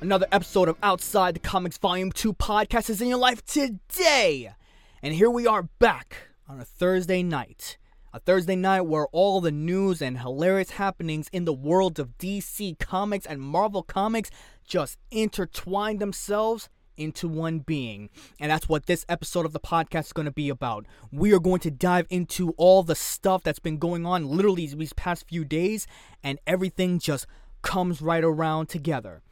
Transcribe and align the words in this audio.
Another 0.00 0.28
episode 0.30 0.68
of 0.68 0.76
Outside 0.80 1.34
the 1.34 1.40
Comics 1.40 1.76
Volume 1.76 2.12
2 2.12 2.32
podcast 2.34 2.88
is 2.88 3.02
in 3.02 3.08
your 3.08 3.18
life 3.18 3.44
today. 3.44 4.52
And 5.02 5.12
here 5.12 5.28
we 5.28 5.44
are 5.44 5.64
back 5.80 6.28
on 6.48 6.60
a 6.60 6.64
Thursday 6.64 7.24
night. 7.24 7.78
A 8.12 8.20
Thursday 8.20 8.54
night 8.54 8.82
where 8.82 9.08
all 9.08 9.40
the 9.40 9.50
news 9.50 10.00
and 10.00 10.20
hilarious 10.20 10.70
happenings 10.70 11.28
in 11.32 11.46
the 11.46 11.52
world 11.52 11.98
of 11.98 12.16
DC 12.16 12.78
Comics 12.78 13.26
and 13.26 13.40
Marvel 13.40 13.82
Comics 13.82 14.30
just 14.64 14.98
intertwine 15.10 15.98
themselves 15.98 16.68
into 16.96 17.26
one 17.26 17.58
being. 17.58 18.08
And 18.38 18.52
that's 18.52 18.68
what 18.68 18.86
this 18.86 19.04
episode 19.08 19.46
of 19.46 19.52
the 19.52 19.58
podcast 19.58 20.06
is 20.06 20.12
going 20.12 20.26
to 20.26 20.32
be 20.32 20.48
about. 20.48 20.86
We 21.10 21.34
are 21.34 21.40
going 21.40 21.60
to 21.60 21.72
dive 21.72 22.06
into 22.08 22.52
all 22.56 22.84
the 22.84 22.94
stuff 22.94 23.42
that's 23.42 23.58
been 23.58 23.78
going 23.78 24.06
on 24.06 24.28
literally 24.28 24.68
these 24.68 24.92
past 24.92 25.26
few 25.26 25.44
days, 25.44 25.88
and 26.22 26.38
everything 26.46 27.00
just 27.00 27.26
comes 27.62 28.00
right 28.00 28.22
around 28.22 28.68
together. 28.68 29.22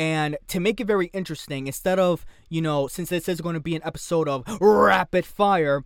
And 0.00 0.38
to 0.48 0.60
make 0.60 0.80
it 0.80 0.86
very 0.86 1.08
interesting, 1.08 1.66
instead 1.66 1.98
of, 1.98 2.24
you 2.48 2.62
know, 2.62 2.86
since 2.86 3.10
this 3.10 3.28
is 3.28 3.42
going 3.42 3.52
to 3.52 3.60
be 3.60 3.76
an 3.76 3.82
episode 3.84 4.30
of 4.30 4.44
rapid 4.58 5.26
fire, 5.26 5.84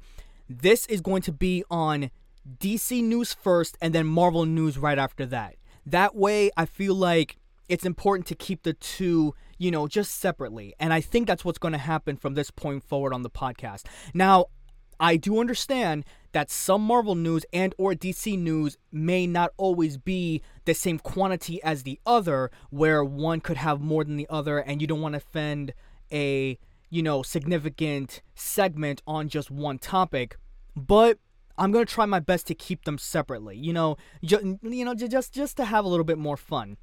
this 0.49 0.87
is 0.87 1.01
going 1.01 1.23
to 1.23 1.33
be 1.33 1.65
on 1.69 2.13
DC 2.61 3.03
news 3.03 3.35
first 3.35 3.77
and 3.81 3.93
then 3.93 4.07
Marvel 4.07 4.47
news 4.47 4.79
right 4.79 5.01
after 5.01 5.27
that. 5.27 5.57
That 5.85 6.15
way, 6.15 6.53
I 6.57 6.65
feel 6.65 6.95
like 6.95 7.39
it's 7.69 7.85
important 7.85 8.29
to 8.29 8.37
keep 8.37 8.63
the 8.63 8.75
two, 8.75 9.35
you 9.59 9.73
know, 9.73 9.89
just 9.89 10.15
separately. 10.21 10.77
And 10.79 10.93
I 10.93 11.01
think 11.01 11.27
that's 11.27 11.45
what's 11.45 11.59
going 11.59 11.73
to 11.73 11.79
happen 11.79 12.17
from 12.17 12.35
this 12.35 12.53
point 12.53 12.85
forward 12.85 13.13
on 13.13 13.23
the 13.23 13.31
podcast. 13.31 13.83
Now, 14.15 14.47
I 15.01 15.17
do 15.17 15.41
understand 15.41 16.05
that 16.35 16.51
some 16.51 16.83
Marvel 16.83 17.15
news 17.15 17.47
and 17.53 17.75
or 17.79 17.95
DC 17.95 18.37
news 18.37 18.77
may 18.91 19.25
not 19.25 19.53
always 19.57 19.97
be 19.97 20.43
the 20.65 20.75
same 20.75 20.99
quantity 20.99 21.63
as 21.63 21.85
the 21.85 21.99
other 22.05 22.51
where 22.71 23.05
one 23.05 23.41
could 23.41 23.57
have 23.57 23.81
more 23.81 24.03
than 24.03 24.17
the 24.17 24.27
other 24.29 24.59
and 24.59 24.81
you 24.81 24.87
don't 24.89 25.01
want 25.01 25.13
to 25.13 25.19
offend 25.19 25.73
a, 26.13 26.59
you 26.91 27.03
know, 27.03 27.23
significant 27.23 28.21
segment 28.35 29.01
on 29.07 29.29
just 29.29 29.49
one 29.49 29.79
topic. 29.79 30.37
But 30.75 31.19
I'm 31.57 31.71
gonna 31.71 31.85
try 31.85 32.05
my 32.05 32.19
best 32.19 32.49
to 32.49 32.55
keep 32.55 32.85
them 32.85 32.99
separately. 32.99 33.57
You 33.57 33.73
know, 33.73 33.97
ju- 34.25 34.59
you 34.63 34.85
know, 34.85 34.95
ju- 34.95 35.07
just 35.07 35.33
just 35.33 35.57
to 35.59 35.65
have 35.65 35.85
a 35.85 35.89
little 35.89 36.05
bit 36.05 36.19
more 36.19 36.37
fun. 36.37 36.77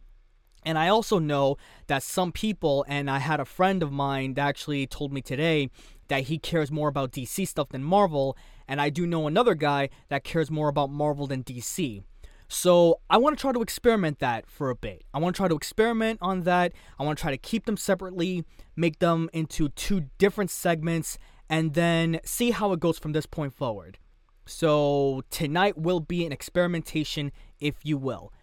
And 0.64 0.78
I 0.78 0.88
also 0.90 1.20
know 1.20 1.58
that 1.88 2.04
some 2.04 2.32
people, 2.32 2.86
and 2.88 3.10
I 3.10 3.18
had 3.18 3.40
a 3.40 3.46
friend 3.46 3.82
of 3.82 3.92
mine 3.92 4.36
that 4.36 4.48
actually 4.48 4.86
told 4.88 5.12
me 5.12 5.22
today 5.22 5.70
that 6.12 6.24
he 6.24 6.38
cares 6.38 6.70
more 6.70 6.90
about 6.90 7.14
DC 7.14 7.48
stuff 7.48 7.70
than 7.70 7.82
Marvel, 7.82 8.38
and 8.68 8.82
I 8.82 8.90
do 8.90 9.08
know 9.08 9.28
another 9.28 9.56
guy 9.56 9.88
that 10.10 10.26
cares 10.26 10.52
more 10.52 10.68
about 10.68 10.90
Marvel 10.90 11.26
than 11.26 11.42
DC. 11.42 12.04
So 12.50 13.00
I 13.10 13.16
want 13.16 13.38
to 13.38 13.42
try 13.42 13.54
to 13.54 13.62
experiment 13.62 14.20
that 14.20 14.46
for 14.46 14.70
a 14.70 14.76
bit. 14.76 15.06
I 15.14 15.20
want 15.20 15.34
to 15.34 15.40
try 15.40 15.48
to 15.48 15.56
experiment 15.56 16.20
on 16.22 16.42
that. 16.42 16.74
I 17.00 17.06
want 17.06 17.18
to 17.18 17.22
try 17.22 17.32
to 17.32 17.38
keep 17.38 17.66
them 17.66 17.78
separately, 17.78 18.44
make 18.76 19.00
them 19.00 19.30
into 19.32 19.70
two 19.70 20.08
different 20.18 20.52
segments, 20.52 21.18
and 21.50 21.76
then 21.76 22.20
see 22.26 22.52
how 22.52 22.74
it 22.74 22.82
goes 22.82 23.00
from 23.00 23.14
this 23.14 23.26
point 23.26 23.54
forward. 23.54 23.98
So 24.46 25.24
tonight 25.30 25.78
will 25.78 26.02
be 26.02 26.26
an 26.26 26.34
experimentation, 26.34 27.32
if 27.62 27.76
you 27.84 27.98
will. 27.98 28.34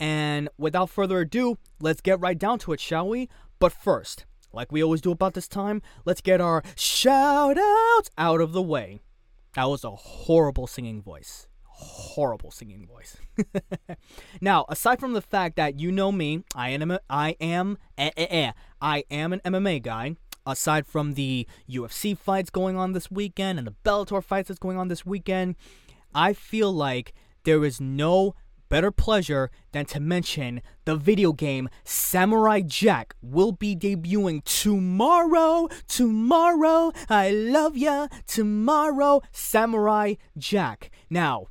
And 0.00 0.48
without 0.58 0.90
further 0.90 1.20
ado, 1.20 1.56
let's 1.80 2.00
get 2.00 2.18
right 2.18 2.36
down 2.36 2.58
to 2.60 2.72
it, 2.72 2.80
shall 2.80 3.08
we? 3.08 3.28
But 3.60 3.70
first, 3.70 4.26
like 4.52 4.72
we 4.72 4.82
always 4.82 5.00
do 5.00 5.10
about 5.10 5.34
this 5.34 5.48
time, 5.48 5.82
let's 6.04 6.20
get 6.20 6.40
our 6.40 6.62
shout 6.76 7.58
outs 7.58 8.10
out 8.18 8.40
of 8.40 8.52
the 8.52 8.62
way. 8.62 9.00
That 9.54 9.68
was 9.68 9.84
a 9.84 9.90
horrible 9.90 10.66
singing 10.66 11.02
voice. 11.02 11.46
Horrible 11.64 12.50
singing 12.50 12.86
voice. 12.86 13.16
now, 14.40 14.64
aside 14.68 15.00
from 15.00 15.12
the 15.14 15.20
fact 15.20 15.56
that 15.56 15.80
you 15.80 15.90
know 15.90 16.12
me, 16.12 16.44
I 16.54 16.70
am 16.70 16.98
I 17.10 17.36
am 17.40 17.78
eh, 17.98 18.10
eh, 18.16 18.26
eh, 18.30 18.52
I 18.80 19.04
am 19.10 19.32
an 19.32 19.40
MMA 19.44 19.82
guy. 19.82 20.16
Aside 20.44 20.86
from 20.86 21.14
the 21.14 21.46
UFC 21.70 22.18
fights 22.18 22.50
going 22.50 22.76
on 22.76 22.92
this 22.92 23.10
weekend 23.10 23.58
and 23.58 23.66
the 23.66 23.74
Bellator 23.84 24.22
fights 24.24 24.48
that's 24.48 24.58
going 24.58 24.76
on 24.76 24.88
this 24.88 25.06
weekend, 25.06 25.54
I 26.14 26.32
feel 26.32 26.72
like 26.72 27.12
there 27.44 27.64
is 27.64 27.80
no 27.80 28.34
better 28.72 28.90
pleasure 28.90 29.50
than 29.72 29.84
to 29.84 30.00
mention 30.00 30.62
the 30.86 30.96
video 30.96 31.30
game 31.34 31.68
Samurai 31.84 32.62
Jack 32.62 33.14
will 33.20 33.52
be 33.52 33.76
debuting 33.76 34.42
tomorrow. 34.44 35.68
Tomorrow, 35.86 36.92
I 37.10 37.30
love 37.32 37.76
ya. 37.76 38.06
Tomorrow, 38.26 39.20
Samurai 39.30 40.14
Jack. 40.38 40.90
Now, 41.10 41.48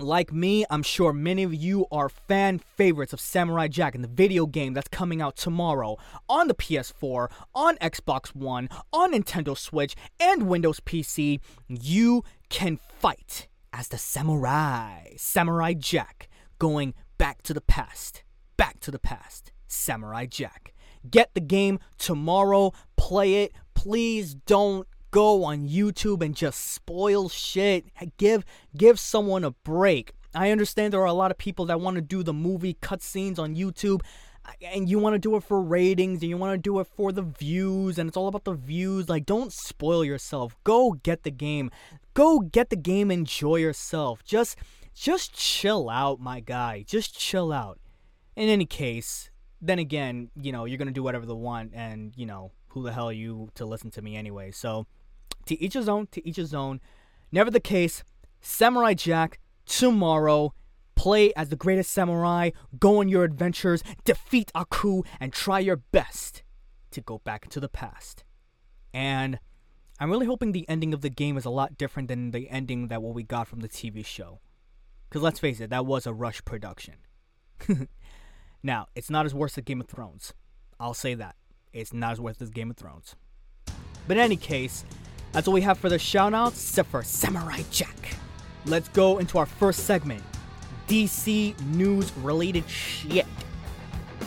like 0.00 0.32
me, 0.32 0.64
I'm 0.68 0.82
sure 0.82 1.12
many 1.12 1.44
of 1.44 1.54
you 1.54 1.86
are 1.92 2.08
fan 2.08 2.58
favorites 2.58 3.12
of 3.12 3.20
Samurai 3.20 3.68
Jack 3.68 3.94
and 3.94 4.02
the 4.02 4.08
video 4.08 4.46
game 4.46 4.74
that's 4.74 4.88
coming 4.88 5.22
out 5.22 5.36
tomorrow 5.36 5.96
on 6.28 6.48
the 6.48 6.56
PS4, 6.56 7.30
on 7.54 7.76
Xbox 7.76 8.34
One, 8.34 8.68
on 8.92 9.12
Nintendo 9.12 9.56
Switch, 9.56 9.94
and 10.18 10.48
Windows 10.48 10.80
PC. 10.80 11.38
You 11.68 12.24
can 12.48 12.80
fight 12.98 13.46
as 13.72 13.88
the 13.88 13.98
samurai, 13.98 15.14
Samurai 15.16 15.72
Jack, 15.72 16.28
going 16.62 16.94
back 17.18 17.42
to 17.42 17.52
the 17.52 17.60
past. 17.60 18.22
Back 18.56 18.78
to 18.78 18.92
the 18.92 18.98
past. 19.00 19.50
Samurai 19.66 20.26
Jack. 20.26 20.72
Get 21.10 21.34
the 21.34 21.40
game 21.40 21.80
tomorrow, 21.98 22.72
play 22.96 23.42
it. 23.42 23.52
Please 23.74 24.36
don't 24.36 24.86
go 25.10 25.42
on 25.42 25.68
YouTube 25.68 26.24
and 26.24 26.36
just 26.36 26.72
spoil 26.72 27.28
shit. 27.28 27.86
Give 28.16 28.44
give 28.76 29.00
someone 29.00 29.42
a 29.42 29.50
break. 29.50 30.12
I 30.36 30.52
understand 30.52 30.92
there 30.92 31.00
are 31.00 31.06
a 31.06 31.12
lot 31.12 31.32
of 31.32 31.36
people 31.36 31.66
that 31.66 31.80
want 31.80 31.96
to 31.96 32.00
do 32.00 32.22
the 32.22 32.32
movie 32.32 32.74
cutscenes 32.80 33.40
on 33.40 33.56
YouTube 33.56 34.02
and 34.60 34.88
you 34.88 35.00
want 35.00 35.14
to 35.14 35.18
do 35.18 35.34
it 35.34 35.42
for 35.42 35.60
ratings 35.60 36.22
and 36.22 36.30
you 36.30 36.36
want 36.36 36.54
to 36.54 36.58
do 36.58 36.78
it 36.78 36.86
for 36.86 37.10
the 37.10 37.22
views 37.22 37.98
and 37.98 38.06
it's 38.06 38.16
all 38.16 38.28
about 38.28 38.44
the 38.44 38.54
views. 38.54 39.08
Like 39.08 39.26
don't 39.26 39.52
spoil 39.52 40.04
yourself. 40.04 40.56
Go 40.62 40.92
get 41.02 41.24
the 41.24 41.32
game. 41.32 41.72
Go 42.14 42.38
get 42.38 42.70
the 42.70 42.76
game, 42.76 43.10
enjoy 43.10 43.56
yourself. 43.56 44.22
Just 44.22 44.56
just 44.94 45.32
chill 45.32 45.88
out, 45.88 46.20
my 46.20 46.40
guy. 46.40 46.84
Just 46.86 47.18
chill 47.18 47.52
out. 47.52 47.78
In 48.36 48.48
any 48.48 48.66
case, 48.66 49.30
then 49.60 49.78
again, 49.78 50.30
you 50.40 50.52
know, 50.52 50.64
you're 50.64 50.78
going 50.78 50.88
to 50.88 50.92
do 50.92 51.02
whatever 51.02 51.26
they 51.26 51.32
want 51.32 51.72
and, 51.74 52.12
you 52.16 52.26
know, 52.26 52.52
who 52.68 52.82
the 52.82 52.92
hell 52.92 53.08
are 53.08 53.12
you 53.12 53.50
to 53.54 53.64
listen 53.66 53.90
to 53.92 54.02
me 54.02 54.16
anyway? 54.16 54.50
So, 54.50 54.86
to 55.46 55.60
each 55.60 55.74
his 55.74 55.88
own, 55.88 56.06
to 56.08 56.26
each 56.26 56.36
his 56.36 56.54
own. 56.54 56.80
Never 57.30 57.50
the 57.50 57.60
case, 57.60 58.04
Samurai 58.40 58.94
Jack 58.94 59.38
tomorrow. 59.66 60.54
Play 60.94 61.32
as 61.34 61.48
the 61.48 61.56
greatest 61.56 61.90
samurai, 61.90 62.50
go 62.78 63.00
on 63.00 63.08
your 63.08 63.24
adventures, 63.24 63.82
defeat 64.04 64.52
Aku, 64.54 65.02
and 65.18 65.32
try 65.32 65.58
your 65.58 65.76
best 65.76 66.42
to 66.90 67.00
go 67.00 67.18
back 67.18 67.44
into 67.44 67.60
the 67.60 67.68
past. 67.68 68.24
And 68.92 69.40
I'm 69.98 70.10
really 70.10 70.26
hoping 70.26 70.52
the 70.52 70.68
ending 70.68 70.92
of 70.92 71.00
the 71.00 71.08
game 71.08 71.36
is 71.36 71.44
a 71.44 71.50
lot 71.50 71.78
different 71.78 72.08
than 72.08 72.30
the 72.30 72.48
ending 72.50 72.88
that 72.88 73.02
what 73.02 73.14
we 73.14 73.22
got 73.22 73.48
from 73.48 73.60
the 73.60 73.68
TV 73.68 74.04
show. 74.04 74.40
Because 75.12 75.22
let's 75.22 75.40
face 75.40 75.60
it, 75.60 75.68
that 75.68 75.84
was 75.84 76.06
a 76.06 76.12
rush 76.14 76.42
production. 76.42 76.94
now, 78.62 78.86
it's 78.94 79.10
not 79.10 79.26
as 79.26 79.34
worse 79.34 79.58
as 79.58 79.64
Game 79.64 79.78
of 79.82 79.86
Thrones. 79.86 80.32
I'll 80.80 80.94
say 80.94 81.12
that. 81.12 81.36
It's 81.74 81.92
not 81.92 82.12
as 82.12 82.20
worse 82.22 82.40
as 82.40 82.48
Game 82.48 82.70
of 82.70 82.78
Thrones. 82.78 83.14
But 84.08 84.16
in 84.16 84.20
any 84.20 84.36
case, 84.36 84.86
that's 85.32 85.46
all 85.46 85.52
we 85.52 85.60
have 85.60 85.76
for 85.76 85.90
the 85.90 85.98
shoutouts, 85.98 86.52
except 86.52 86.88
for 86.88 87.02
Samurai 87.02 87.60
Jack. 87.70 88.16
Let's 88.64 88.88
go 88.88 89.18
into 89.18 89.36
our 89.36 89.44
first 89.44 89.80
segment 89.80 90.22
DC 90.88 91.60
news 91.66 92.10
related 92.16 92.66
shit. 92.66 93.26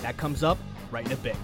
That 0.03 0.17
comes 0.17 0.43
up 0.43 0.59
right 0.91 1.03
in 1.03 1.13
a 1.13 1.17
bit. 1.17 1.35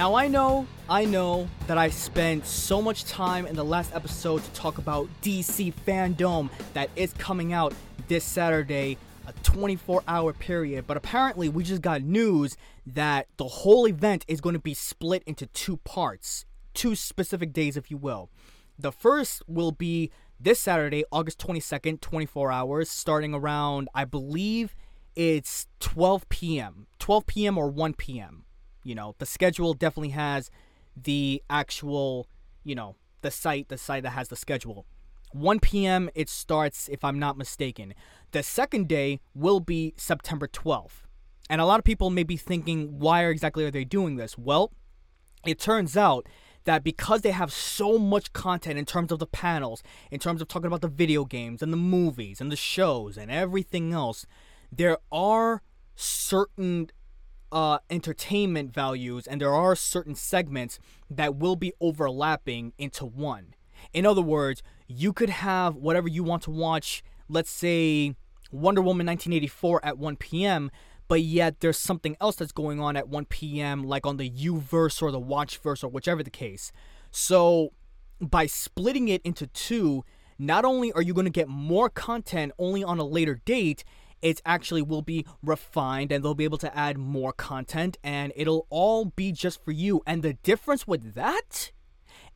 Now 0.00 0.14
I 0.14 0.28
know, 0.28 0.66
I 0.88 1.04
know 1.04 1.46
that 1.66 1.76
I 1.76 1.90
spent 1.90 2.46
so 2.46 2.80
much 2.80 3.04
time 3.04 3.46
in 3.46 3.54
the 3.54 3.62
last 3.62 3.94
episode 3.94 4.42
to 4.42 4.50
talk 4.52 4.78
about 4.78 5.10
DC 5.20 5.74
FanDome 5.86 6.48
that 6.72 6.88
is 6.96 7.12
coming 7.12 7.52
out 7.52 7.74
this 8.08 8.24
Saturday, 8.24 8.96
a 9.26 9.34
24 9.42 10.02
hour 10.08 10.32
period, 10.32 10.86
but 10.86 10.96
apparently 10.96 11.50
we 11.50 11.64
just 11.64 11.82
got 11.82 12.00
news 12.00 12.56
that 12.86 13.26
the 13.36 13.46
whole 13.46 13.86
event 13.86 14.24
is 14.26 14.40
going 14.40 14.54
to 14.54 14.58
be 14.58 14.72
split 14.72 15.22
into 15.26 15.44
two 15.48 15.76
parts, 15.76 16.46
two 16.72 16.94
specific 16.94 17.52
days, 17.52 17.76
if 17.76 17.90
you 17.90 17.98
will. 17.98 18.30
The 18.78 18.92
first 18.92 19.42
will 19.46 19.70
be 19.70 20.10
this 20.40 20.60
Saturday, 20.60 21.04
August 21.12 21.38
22nd, 21.40 22.00
24 22.00 22.50
hours, 22.50 22.90
starting 22.90 23.34
around, 23.34 23.90
I 23.94 24.06
believe 24.06 24.74
it's 25.14 25.66
12 25.80 26.26
p.m., 26.30 26.86
12 26.98 27.26
p.m. 27.26 27.58
or 27.58 27.68
1 27.68 27.92
p.m 27.92 28.44
you 28.82 28.94
know, 28.94 29.14
the 29.18 29.26
schedule 29.26 29.74
definitely 29.74 30.10
has 30.10 30.50
the 30.96 31.42
actual, 31.50 32.26
you 32.64 32.74
know, 32.74 32.96
the 33.22 33.30
site, 33.30 33.68
the 33.68 33.78
site 33.78 34.02
that 34.02 34.10
has 34.10 34.28
the 34.28 34.36
schedule. 34.36 34.86
1 35.32 35.60
p.m. 35.60 36.10
it 36.14 36.28
starts, 36.28 36.88
if 36.88 37.04
I'm 37.04 37.18
not 37.18 37.38
mistaken. 37.38 37.94
The 38.32 38.42
second 38.42 38.88
day 38.88 39.20
will 39.34 39.60
be 39.60 39.94
September 39.96 40.48
12th. 40.48 41.02
And 41.48 41.60
a 41.60 41.66
lot 41.66 41.78
of 41.78 41.84
people 41.84 42.10
may 42.10 42.22
be 42.22 42.36
thinking, 42.36 42.98
why 42.98 43.24
exactly 43.26 43.64
are 43.64 43.70
they 43.70 43.84
doing 43.84 44.16
this? 44.16 44.36
Well, 44.36 44.72
it 45.46 45.58
turns 45.58 45.96
out 45.96 46.26
that 46.64 46.84
because 46.84 47.22
they 47.22 47.30
have 47.30 47.52
so 47.52 47.98
much 47.98 48.32
content 48.32 48.78
in 48.78 48.84
terms 48.84 49.10
of 49.10 49.18
the 49.18 49.26
panels, 49.26 49.82
in 50.10 50.20
terms 50.20 50.42
of 50.42 50.48
talking 50.48 50.66
about 50.66 50.82
the 50.82 50.88
video 50.88 51.24
games 51.24 51.62
and 51.62 51.72
the 51.72 51.76
movies 51.76 52.40
and 52.40 52.52
the 52.52 52.56
shows 52.56 53.16
and 53.16 53.30
everything 53.30 53.92
else, 53.92 54.26
there 54.70 54.98
are 55.10 55.62
certain 55.94 56.90
uh, 57.52 57.78
entertainment 57.88 58.72
values, 58.72 59.26
and 59.26 59.40
there 59.40 59.54
are 59.54 59.74
certain 59.74 60.14
segments 60.14 60.78
that 61.10 61.36
will 61.36 61.56
be 61.56 61.72
overlapping 61.80 62.72
into 62.78 63.04
one. 63.04 63.54
In 63.92 64.06
other 64.06 64.22
words, 64.22 64.62
you 64.86 65.12
could 65.12 65.30
have 65.30 65.76
whatever 65.76 66.08
you 66.08 66.22
want 66.22 66.42
to 66.44 66.50
watch, 66.50 67.02
let's 67.28 67.50
say 67.50 68.14
Wonder 68.52 68.80
Woman 68.80 69.06
1984 69.06 69.84
at 69.84 69.98
1 69.98 70.16
p.m., 70.16 70.70
but 71.08 71.22
yet 71.22 71.60
there's 71.60 71.78
something 71.78 72.16
else 72.20 72.36
that's 72.36 72.52
going 72.52 72.78
on 72.78 72.96
at 72.96 73.08
1 73.08 73.24
p.m., 73.26 73.82
like 73.82 74.06
on 74.06 74.16
the 74.16 74.30
YouVerse 74.30 75.02
or 75.02 75.10
the 75.10 75.20
Watchverse 75.20 75.82
or 75.82 75.88
whichever 75.88 76.22
the 76.22 76.30
case. 76.30 76.70
So, 77.10 77.72
by 78.20 78.46
splitting 78.46 79.08
it 79.08 79.20
into 79.24 79.48
two, 79.48 80.04
not 80.38 80.64
only 80.64 80.92
are 80.92 81.02
you 81.02 81.12
going 81.12 81.24
to 81.24 81.30
get 81.30 81.48
more 81.48 81.90
content 81.90 82.52
only 82.58 82.84
on 82.84 82.98
a 82.98 83.04
later 83.04 83.40
date, 83.44 83.82
it 84.22 84.40
actually 84.44 84.82
will 84.82 85.02
be 85.02 85.26
refined 85.42 86.12
and 86.12 86.24
they'll 86.24 86.34
be 86.34 86.44
able 86.44 86.58
to 86.58 86.76
add 86.76 86.98
more 86.98 87.32
content 87.32 87.96
and 88.04 88.32
it'll 88.36 88.66
all 88.70 89.06
be 89.06 89.32
just 89.32 89.64
for 89.64 89.72
you. 89.72 90.02
And 90.06 90.22
the 90.22 90.34
difference 90.34 90.86
with 90.86 91.14
that 91.14 91.72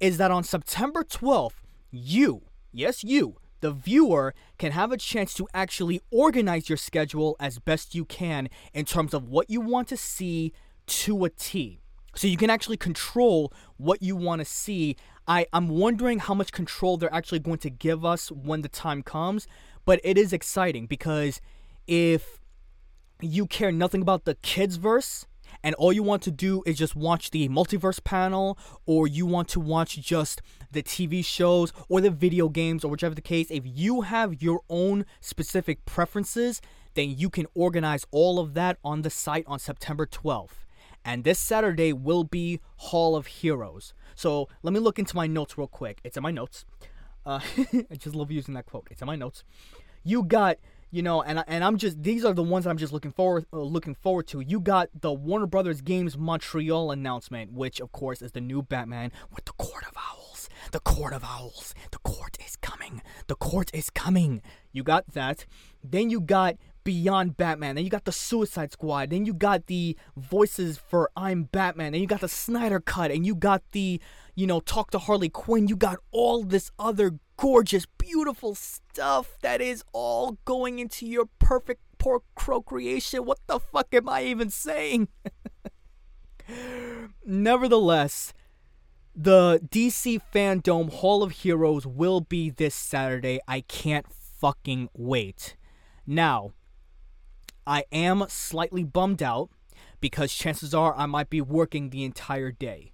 is 0.00 0.16
that 0.19 0.31
on 0.31 0.44
September 0.44 1.04
12th, 1.04 1.62
you, 1.90 2.42
yes, 2.72 3.04
you, 3.04 3.36
the 3.60 3.70
viewer, 3.70 4.34
can 4.58 4.72
have 4.72 4.92
a 4.92 4.96
chance 4.96 5.32
to 5.34 5.48
actually 5.54 6.00
organize 6.10 6.69
your 6.69 6.78
schedule 6.78 7.36
as 7.38 7.58
best 7.58 7.94
you 7.94 8.04
can 8.04 8.48
in 8.72 8.84
terms 8.84 9.14
of 9.14 9.28
what 9.28 9.48
you 9.48 9.60
want 9.60 9.88
to 9.88 9.96
see 9.96 10.52
to 10.86 11.25
a 11.25 11.31
T. 11.31 11.81
So 12.14 12.28
you 12.28 12.36
can 12.36 12.50
actually 12.50 12.76
control 12.76 13.52
what 13.76 14.02
you 14.02 14.16
want 14.16 14.40
to 14.40 14.44
see. 14.44 14.96
I, 15.26 15.46
I'm 15.52 15.69
wondering 15.69 16.20
how 16.20 16.34
much 16.34 16.52
control 16.52 16.96
they're 16.96 17.12
actually 17.12 17.40
going 17.40 17.58
to 17.58 17.70
give 17.70 18.04
us 18.04 18.31
when 18.31 18.62
the 18.62 18.69
time 18.69 19.02
comes, 19.02 19.46
but 19.84 20.00
it 20.04 20.19
is 20.19 20.32
exciting 20.32 20.86
because 20.86 21.40
if 21.86 22.40
you 23.20 23.46
care 23.46 23.72
nothing 23.72 24.02
about 24.02 24.25
the 24.25 24.34
kids 24.36 24.76
verse 24.76 25.26
and 25.62 25.75
all 25.76 25.92
you 25.92 26.02
want 26.02 26.22
to 26.22 26.31
do 26.31 26.62
is 26.66 26.76
just 26.76 26.96
watch 26.96 27.31
the 27.31 27.48
multiverse 27.48 28.02
panel 28.02 28.58
or 28.86 29.06
you 29.06 29.25
want 29.25 29.48
to 29.48 29.60
watch 29.60 30.00
just 30.00 30.42
the 30.72 30.82
TV 30.82 31.25
shows 31.25 31.72
or 31.88 32.00
the 32.00 32.10
video 32.10 32.48
games 32.48 32.84
or 32.84 32.90
whichever 32.90 33.14
the 33.14 33.20
case 33.22 33.50
if 33.50 33.62
you 33.64 34.02
have 34.02 34.42
your 34.42 34.60
own 34.69 35.06
specific 35.20 35.84
preferences 35.84 36.60
then 36.94 37.10
you 37.16 37.31
can 37.31 37.46
organize 37.54 38.04
all 38.10 38.38
of 38.38 38.54
that 38.54 38.78
on 38.84 39.02
the 39.02 39.10
site 39.10 39.44
on 39.46 39.58
September 39.58 40.06
12th 40.06 40.64
and 41.04 41.25
this 41.25 41.38
Saturday 41.38 41.92
will 41.92 42.25
be 42.25 42.60
Hall 42.76 43.14
of 43.14 43.26
Heroes. 43.26 43.92
So 44.14 44.48
let 44.62 44.72
me 44.72 44.81
look 44.81 44.98
into 44.98 45.14
my 45.14 45.26
notes 45.26 45.58
real 45.58 45.66
quick. 45.66 46.00
It's 46.02 46.16
in 46.16 46.22
my 46.22 46.31
notes. 46.31 46.64
Uh, 47.26 47.40
I 47.90 47.96
just 47.96 48.14
love 48.14 48.31
using 48.31 48.54
that 48.54 48.66
quote. 48.66 48.88
It's 48.90 49.02
in 49.02 49.06
my 49.06 49.16
notes. 49.16 49.44
You 50.02 50.22
got 50.22 50.58
you 50.94 51.02
know, 51.02 51.23
and 51.23 51.43
and 51.49 51.64
I'm 51.64 51.76
just 51.76 52.00
these 52.00 52.25
are 52.25 52.32
the 52.32 52.43
ones 52.43 52.64
that 52.64 52.70
I'm 52.70 52.79
just 52.79 52.93
looking 52.93 53.11
forward 53.11 53.46
uh, 53.52 53.58
looking 53.58 53.96
forward 53.96 54.29
to. 54.29 54.41
You 54.41 54.61
got 54.61 54.88
the 54.94 55.12
Warner 55.12 55.46
Brothers 55.46 55.81
Games 55.81 56.17
Montreal 56.17 56.93
announcement, 56.93 57.52
which 57.52 57.81
of 57.81 57.91
course 57.91 58.23
is 58.23 58.31
the 58.31 58.41
new 58.41 58.62
Batman 58.62 59.11
with 59.35 59.44
the 59.44 59.52
Court 59.55 59.85
of 59.88 59.96
Owls. 59.96 60.49
The 60.70 60.79
Court 60.79 61.12
of 61.12 61.25
Owls. 61.25 61.75
The 61.91 61.99
court 61.99 62.38
is 62.46 62.55
coming. 62.55 63.02
The 63.26 63.35
court 63.35 63.70
is 63.75 63.91
coming. 63.91 64.41
You 64.73 64.85
got 64.85 65.08
that. 65.14 65.46
Then 65.82 66.11
you 66.11 66.20
got 66.20 66.56
Beyond 66.85 67.37
Batman. 67.38 67.75
Then 67.75 67.85
you 67.85 67.91
got 67.91 68.05
the 68.05 68.12
Suicide 68.12 68.70
Squad. 68.70 69.11
Then 69.11 69.25
you 69.25 69.32
got 69.35 69.67
the 69.67 69.96
voices 70.17 70.79
for 70.79 71.11
I'm 71.17 71.44
Batman. 71.44 71.93
Then 71.93 72.02
you 72.02 72.06
got 72.06 72.20
the 72.20 72.29
Snyder 72.29 72.79
Cut. 72.79 73.11
And 73.11 73.25
you 73.25 73.35
got 73.35 73.62
the, 73.73 74.00
you 74.34 74.46
know, 74.46 74.60
Talk 74.60 74.90
to 74.92 74.98
Harley 74.98 75.28
Quinn. 75.28 75.69
You 75.69 75.76
got 75.76 75.98
all 76.10 76.42
this 76.42 76.70
other 76.78 77.19
gorgeous, 77.36 77.86
beautiful 77.98 78.54
stuff 78.54 79.36
that 79.42 79.60
is 79.60 79.84
all 79.92 80.38
going 80.44 80.78
into 80.78 81.06
your 81.06 81.26
perfect 81.38 81.82
poor 81.98 82.22
procreation. 82.36 83.25
What 83.25 83.38
the 83.46 83.60
fuck 83.60 83.92
am 83.94 84.08
I 84.08 84.25
even 84.25 84.50
saying? 84.50 85.08
Nevertheless, 87.25 88.32
the 89.14 89.60
DC 89.69 90.20
FanDome 90.34 90.90
Hall 90.94 91.22
of 91.22 91.31
Heroes 91.32 91.86
will 91.86 92.20
be 92.20 92.50
this 92.50 92.75
Saturday. 92.75 93.40
I 93.46 93.60
can't 93.62 94.06
fucking 94.10 94.88
wait. 94.92 95.56
Now, 96.06 96.52
I 97.66 97.84
am 97.92 98.25
slightly 98.28 98.84
bummed 98.84 99.22
out 99.22 99.50
because 100.00 100.34
chances 100.34 100.75
are 100.75 100.94
I 100.96 101.06
might 101.06 101.31
be 101.31 101.40
working 101.40 101.90
the 101.90 102.04
entire 102.04 102.50
day. 102.50 102.94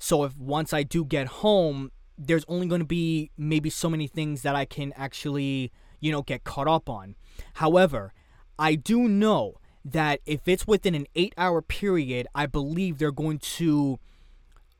So 0.00 0.24
if 0.24 0.36
once 0.36 0.72
I 0.72 0.82
do 0.82 1.04
get 1.04 1.26
home, 1.26 1.92
there's 2.18 2.44
only 2.48 2.66
going 2.66 2.80
to 2.80 2.86
be 2.86 3.30
maybe 3.36 3.70
so 3.70 3.88
many 3.88 4.06
things 4.06 4.42
that 4.42 4.56
I 4.56 4.64
can 4.64 4.92
actually, 4.96 5.70
you 6.00 6.10
know, 6.10 6.22
get 6.22 6.42
caught 6.42 6.66
up 6.66 6.88
on. 6.88 7.14
However, 7.54 8.12
I 8.58 8.74
do 8.74 9.08
know 9.08 9.54
that 9.84 10.20
if 10.24 10.48
it's 10.48 10.66
within 10.66 10.94
an 10.94 11.06
eight 11.14 11.34
hour 11.36 11.60
period, 11.60 12.26
I 12.34 12.46
believe 12.46 12.98
they're 12.98 13.12
going 13.12 13.38
to 13.38 13.98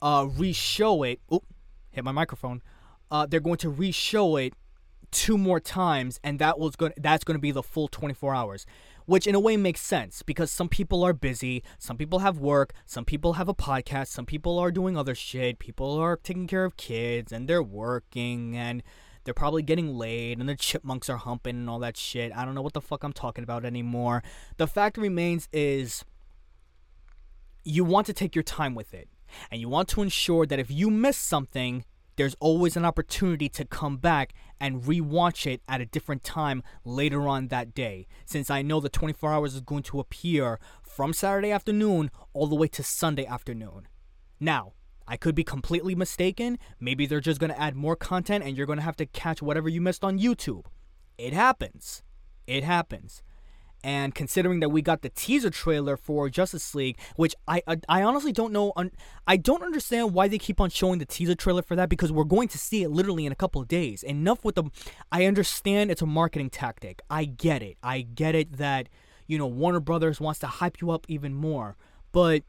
uh, 0.00 0.26
re-show 0.30 1.02
it. 1.02 1.20
Oop, 1.32 1.44
hit 1.90 2.02
my 2.02 2.12
microphone. 2.12 2.62
Uh, 3.10 3.26
they're 3.26 3.40
going 3.40 3.58
to 3.58 3.68
re-show 3.68 4.36
it 4.36 4.54
two 5.10 5.36
more 5.36 5.60
times, 5.60 6.18
and 6.24 6.38
that 6.38 6.58
was 6.58 6.76
going. 6.76 6.92
That's 6.96 7.24
going 7.24 7.34
to 7.34 7.40
be 7.40 7.50
the 7.50 7.62
full 7.62 7.88
24 7.88 8.34
hours 8.34 8.66
which 9.06 9.26
in 9.26 9.34
a 9.34 9.40
way 9.40 9.56
makes 9.56 9.80
sense 9.80 10.22
because 10.22 10.50
some 10.50 10.68
people 10.68 11.04
are 11.04 11.12
busy, 11.12 11.62
some 11.78 11.96
people 11.96 12.20
have 12.20 12.38
work, 12.38 12.72
some 12.86 13.04
people 13.04 13.34
have 13.34 13.48
a 13.48 13.54
podcast, 13.54 14.08
some 14.08 14.26
people 14.26 14.58
are 14.58 14.70
doing 14.70 14.96
other 14.96 15.14
shit, 15.14 15.58
people 15.58 15.98
are 15.98 16.16
taking 16.16 16.46
care 16.46 16.64
of 16.64 16.76
kids 16.76 17.32
and 17.32 17.48
they're 17.48 17.62
working 17.62 18.56
and 18.56 18.82
they're 19.24 19.34
probably 19.34 19.62
getting 19.62 19.96
laid 19.96 20.38
and 20.38 20.48
the 20.48 20.56
chipmunks 20.56 21.08
are 21.08 21.16
humping 21.16 21.56
and 21.56 21.70
all 21.70 21.78
that 21.78 21.96
shit. 21.96 22.32
I 22.34 22.44
don't 22.44 22.54
know 22.54 22.62
what 22.62 22.72
the 22.72 22.80
fuck 22.80 23.04
I'm 23.04 23.12
talking 23.12 23.44
about 23.44 23.64
anymore. 23.64 24.22
The 24.56 24.66
fact 24.66 24.96
remains 24.96 25.48
is 25.52 26.04
you 27.64 27.84
want 27.84 28.06
to 28.06 28.12
take 28.12 28.34
your 28.34 28.42
time 28.42 28.74
with 28.74 28.94
it 28.94 29.08
and 29.50 29.60
you 29.60 29.68
want 29.68 29.88
to 29.90 30.02
ensure 30.02 30.46
that 30.46 30.58
if 30.58 30.70
you 30.70 30.90
miss 30.90 31.16
something, 31.16 31.84
there's 32.20 32.36
always 32.38 32.76
an 32.76 32.84
opportunity 32.84 33.48
to 33.48 33.64
come 33.64 33.96
back 33.96 34.34
and 34.60 34.82
rewatch 34.82 35.50
it 35.50 35.62
at 35.66 35.80
a 35.80 35.86
different 35.86 36.22
time 36.22 36.62
later 36.84 37.26
on 37.26 37.48
that 37.48 37.72
day. 37.74 38.06
Since 38.26 38.50
I 38.50 38.60
know 38.60 38.78
the 38.78 38.90
24 38.90 39.32
hours 39.32 39.54
is 39.54 39.62
going 39.62 39.84
to 39.84 40.00
appear 40.00 40.60
from 40.82 41.14
Saturday 41.14 41.50
afternoon 41.50 42.10
all 42.34 42.46
the 42.46 42.54
way 42.56 42.68
to 42.68 42.82
Sunday 42.82 43.24
afternoon. 43.24 43.88
Now, 44.38 44.74
I 45.08 45.16
could 45.16 45.34
be 45.34 45.44
completely 45.44 45.94
mistaken. 45.94 46.58
Maybe 46.78 47.06
they're 47.06 47.20
just 47.20 47.40
going 47.40 47.54
to 47.54 47.58
add 47.58 47.74
more 47.74 47.96
content 47.96 48.44
and 48.44 48.54
you're 48.54 48.66
going 48.66 48.78
to 48.78 48.84
have 48.84 48.96
to 48.96 49.06
catch 49.06 49.40
whatever 49.40 49.70
you 49.70 49.80
missed 49.80 50.04
on 50.04 50.18
YouTube. 50.18 50.66
It 51.16 51.32
happens. 51.32 52.02
It 52.46 52.64
happens. 52.64 53.22
And 53.82 54.14
considering 54.14 54.60
that 54.60 54.68
we 54.68 54.82
got 54.82 55.02
the 55.02 55.08
teaser 55.08 55.50
trailer 55.50 55.96
for 55.96 56.28
Justice 56.28 56.74
League, 56.74 56.98
which 57.16 57.34
I 57.48 57.62
I, 57.66 57.78
I 57.88 58.02
honestly 58.02 58.32
don't 58.32 58.52
know, 58.52 58.72
un, 58.76 58.90
I 59.26 59.36
don't 59.36 59.62
understand 59.62 60.12
why 60.12 60.28
they 60.28 60.38
keep 60.38 60.60
on 60.60 60.70
showing 60.70 60.98
the 60.98 61.06
teaser 61.06 61.34
trailer 61.34 61.62
for 61.62 61.76
that 61.76 61.88
because 61.88 62.12
we're 62.12 62.24
going 62.24 62.48
to 62.48 62.58
see 62.58 62.82
it 62.82 62.90
literally 62.90 63.26
in 63.26 63.32
a 63.32 63.36
couple 63.36 63.60
of 63.62 63.68
days. 63.68 64.02
Enough 64.02 64.44
with 64.44 64.56
the, 64.56 64.64
I 65.10 65.24
understand 65.26 65.90
it's 65.90 66.02
a 66.02 66.06
marketing 66.06 66.50
tactic. 66.50 67.00
I 67.08 67.24
get 67.24 67.62
it. 67.62 67.78
I 67.82 68.02
get 68.02 68.34
it 68.34 68.58
that 68.58 68.88
you 69.26 69.38
know 69.38 69.46
Warner 69.46 69.80
Brothers 69.80 70.20
wants 70.20 70.40
to 70.40 70.46
hype 70.46 70.80
you 70.80 70.90
up 70.90 71.06
even 71.08 71.34
more, 71.34 71.76
but 72.12 72.42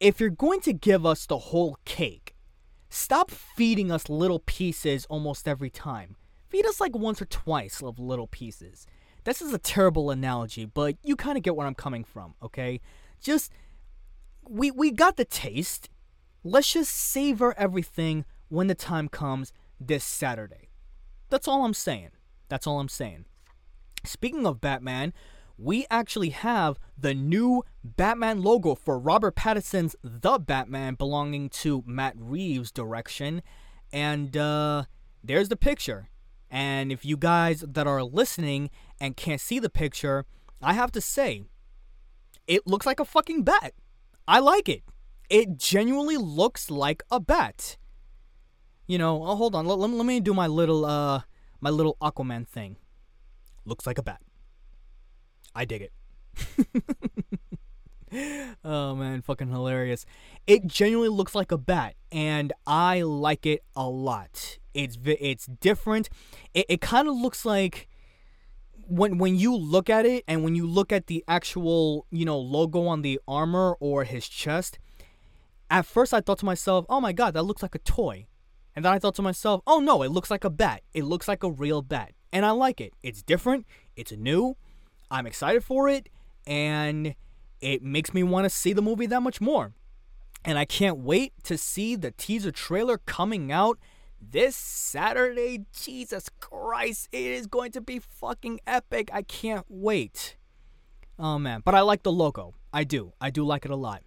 if 0.00 0.20
you're 0.20 0.30
going 0.30 0.60
to 0.60 0.72
give 0.72 1.06
us 1.06 1.26
the 1.26 1.38
whole 1.38 1.78
cake, 1.84 2.34
stop 2.90 3.30
feeding 3.30 3.90
us 3.90 4.08
little 4.08 4.40
pieces 4.40 5.06
almost 5.08 5.48
every 5.48 5.70
time. 5.70 6.16
Feed 6.48 6.66
us 6.66 6.80
like 6.80 6.94
once 6.94 7.20
or 7.20 7.26
twice 7.26 7.82
of 7.82 7.98
little 7.98 8.26
pieces. 8.26 8.86
This 9.26 9.42
is 9.42 9.52
a 9.52 9.58
terrible 9.58 10.12
analogy, 10.12 10.66
but 10.66 10.94
you 11.02 11.16
kind 11.16 11.36
of 11.36 11.42
get 11.42 11.56
where 11.56 11.66
I'm 11.66 11.74
coming 11.74 12.04
from, 12.04 12.34
okay? 12.40 12.80
Just 13.20 13.52
we 14.48 14.70
we 14.70 14.92
got 14.92 15.16
the 15.16 15.24
taste. 15.24 15.90
let's 16.44 16.72
just 16.72 16.94
savor 16.94 17.52
everything 17.58 18.24
when 18.48 18.68
the 18.68 18.74
time 18.76 19.08
comes 19.08 19.52
this 19.80 20.04
Saturday. 20.04 20.68
That's 21.28 21.48
all 21.48 21.64
I'm 21.64 21.74
saying. 21.74 22.10
That's 22.48 22.68
all 22.68 22.78
I'm 22.78 22.88
saying. 22.88 23.24
Speaking 24.04 24.46
of 24.46 24.60
Batman, 24.60 25.12
we 25.58 25.86
actually 25.90 26.30
have 26.30 26.78
the 26.96 27.12
new 27.12 27.64
Batman 27.82 28.42
logo 28.42 28.76
for 28.76 28.96
Robert 28.96 29.34
Pattinson's 29.34 29.96
The 30.04 30.38
Batman 30.38 30.94
belonging 30.94 31.48
to 31.48 31.82
Matt 31.84 32.14
Reeves' 32.16 32.70
direction. 32.70 33.42
And 33.92 34.36
uh, 34.36 34.84
there's 35.24 35.48
the 35.48 35.56
picture. 35.56 36.10
And 36.56 36.90
if 36.90 37.04
you 37.04 37.18
guys 37.18 37.60
that 37.68 37.86
are 37.86 38.02
listening 38.02 38.70
and 38.98 39.14
can't 39.14 39.42
see 39.42 39.58
the 39.58 39.68
picture, 39.68 40.24
I 40.62 40.72
have 40.72 40.90
to 40.92 41.02
say, 41.02 41.42
it 42.46 42.66
looks 42.66 42.86
like 42.86 42.98
a 42.98 43.04
fucking 43.04 43.42
bat. 43.42 43.74
I 44.26 44.38
like 44.38 44.66
it. 44.66 44.82
It 45.28 45.58
genuinely 45.58 46.16
looks 46.16 46.70
like 46.70 47.02
a 47.10 47.20
bat. 47.20 47.76
You 48.86 48.96
know, 48.96 49.22
oh, 49.22 49.36
hold 49.36 49.54
on. 49.54 49.66
Let, 49.66 49.76
let, 49.76 49.90
let 49.90 50.06
me 50.06 50.18
do 50.18 50.32
my 50.32 50.46
little 50.46 50.86
uh 50.86 51.24
my 51.60 51.68
little 51.68 51.98
Aquaman 52.00 52.48
thing. 52.48 52.78
Looks 53.66 53.86
like 53.86 53.98
a 53.98 54.02
bat. 54.02 54.22
I 55.54 55.66
dig 55.66 55.82
it. 55.82 55.92
oh 58.64 58.94
man, 58.94 59.20
fucking 59.20 59.50
hilarious. 59.50 60.06
It 60.46 60.66
genuinely 60.66 61.10
looks 61.10 61.34
like 61.34 61.52
a 61.52 61.58
bat 61.58 61.96
and 62.10 62.54
I 62.66 63.02
like 63.02 63.44
it 63.44 63.62
a 63.76 63.86
lot. 63.86 64.56
It's 64.76 64.98
it's 65.04 65.46
different. 65.46 66.08
It, 66.54 66.66
it 66.68 66.80
kind 66.80 67.08
of 67.08 67.14
looks 67.16 67.44
like 67.44 67.88
when 68.86 69.18
when 69.18 69.36
you 69.36 69.56
look 69.56 69.88
at 69.88 70.04
it 70.04 70.22
and 70.28 70.44
when 70.44 70.54
you 70.54 70.66
look 70.66 70.92
at 70.92 71.06
the 71.06 71.24
actual, 71.26 72.06
you 72.10 72.24
know, 72.24 72.38
logo 72.38 72.86
on 72.86 73.02
the 73.02 73.18
armor 73.26 73.76
or 73.80 74.04
his 74.04 74.28
chest, 74.28 74.78
at 75.70 75.86
first 75.86 76.12
I 76.12 76.20
thought 76.20 76.38
to 76.40 76.44
myself, 76.44 76.84
"Oh 76.88 77.00
my 77.00 77.12
god, 77.12 77.34
that 77.34 77.44
looks 77.44 77.62
like 77.62 77.74
a 77.74 77.80
toy." 77.80 78.26
And 78.74 78.84
then 78.84 78.92
I 78.92 78.98
thought 78.98 79.14
to 79.14 79.22
myself, 79.22 79.62
"Oh 79.66 79.80
no, 79.80 80.02
it 80.02 80.10
looks 80.10 80.30
like 80.30 80.44
a 80.44 80.50
bat. 80.50 80.82
It 80.92 81.04
looks 81.04 81.26
like 81.26 81.42
a 81.42 81.50
real 81.50 81.80
bat." 81.80 82.12
And 82.32 82.44
I 82.44 82.50
like 82.50 82.80
it. 82.80 82.92
It's 83.02 83.22
different, 83.22 83.66
it's 83.96 84.12
new. 84.12 84.56
I'm 85.10 85.26
excited 85.26 85.64
for 85.64 85.88
it 85.88 86.10
and 86.46 87.14
it 87.60 87.82
makes 87.82 88.12
me 88.12 88.22
want 88.22 88.44
to 88.44 88.50
see 88.50 88.72
the 88.72 88.82
movie 88.82 89.06
that 89.06 89.22
much 89.22 89.40
more. 89.40 89.72
And 90.44 90.58
I 90.58 90.64
can't 90.64 90.98
wait 90.98 91.32
to 91.44 91.58
see 91.58 91.96
the 91.96 92.10
teaser 92.12 92.52
trailer 92.52 92.98
coming 92.98 93.50
out 93.50 93.78
this 94.20 94.56
Saturday. 94.56 95.66
Jesus 95.72 96.28
Christ, 96.40 97.08
it 97.12 97.24
is 97.24 97.46
going 97.46 97.72
to 97.72 97.80
be 97.80 97.98
fucking 97.98 98.60
epic. 98.66 99.10
I 99.12 99.22
can't 99.22 99.66
wait. 99.68 100.36
Oh 101.18 101.38
man, 101.38 101.62
but 101.64 101.74
I 101.74 101.80
like 101.80 102.02
the 102.02 102.12
logo. 102.12 102.54
I 102.72 102.84
do. 102.84 103.12
I 103.20 103.30
do 103.30 103.44
like 103.44 103.64
it 103.64 103.70
a 103.70 103.76
lot. 103.76 104.02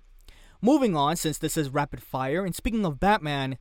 Moving 0.61 0.95
on, 0.95 1.15
since 1.15 1.37
this 1.37 1.57
is 1.57 1.69
rapid 1.69 2.03
fire, 2.03 2.45
and 2.45 2.53
speaking 2.53 2.85
of 2.85 2.99
Batman, 2.99 3.57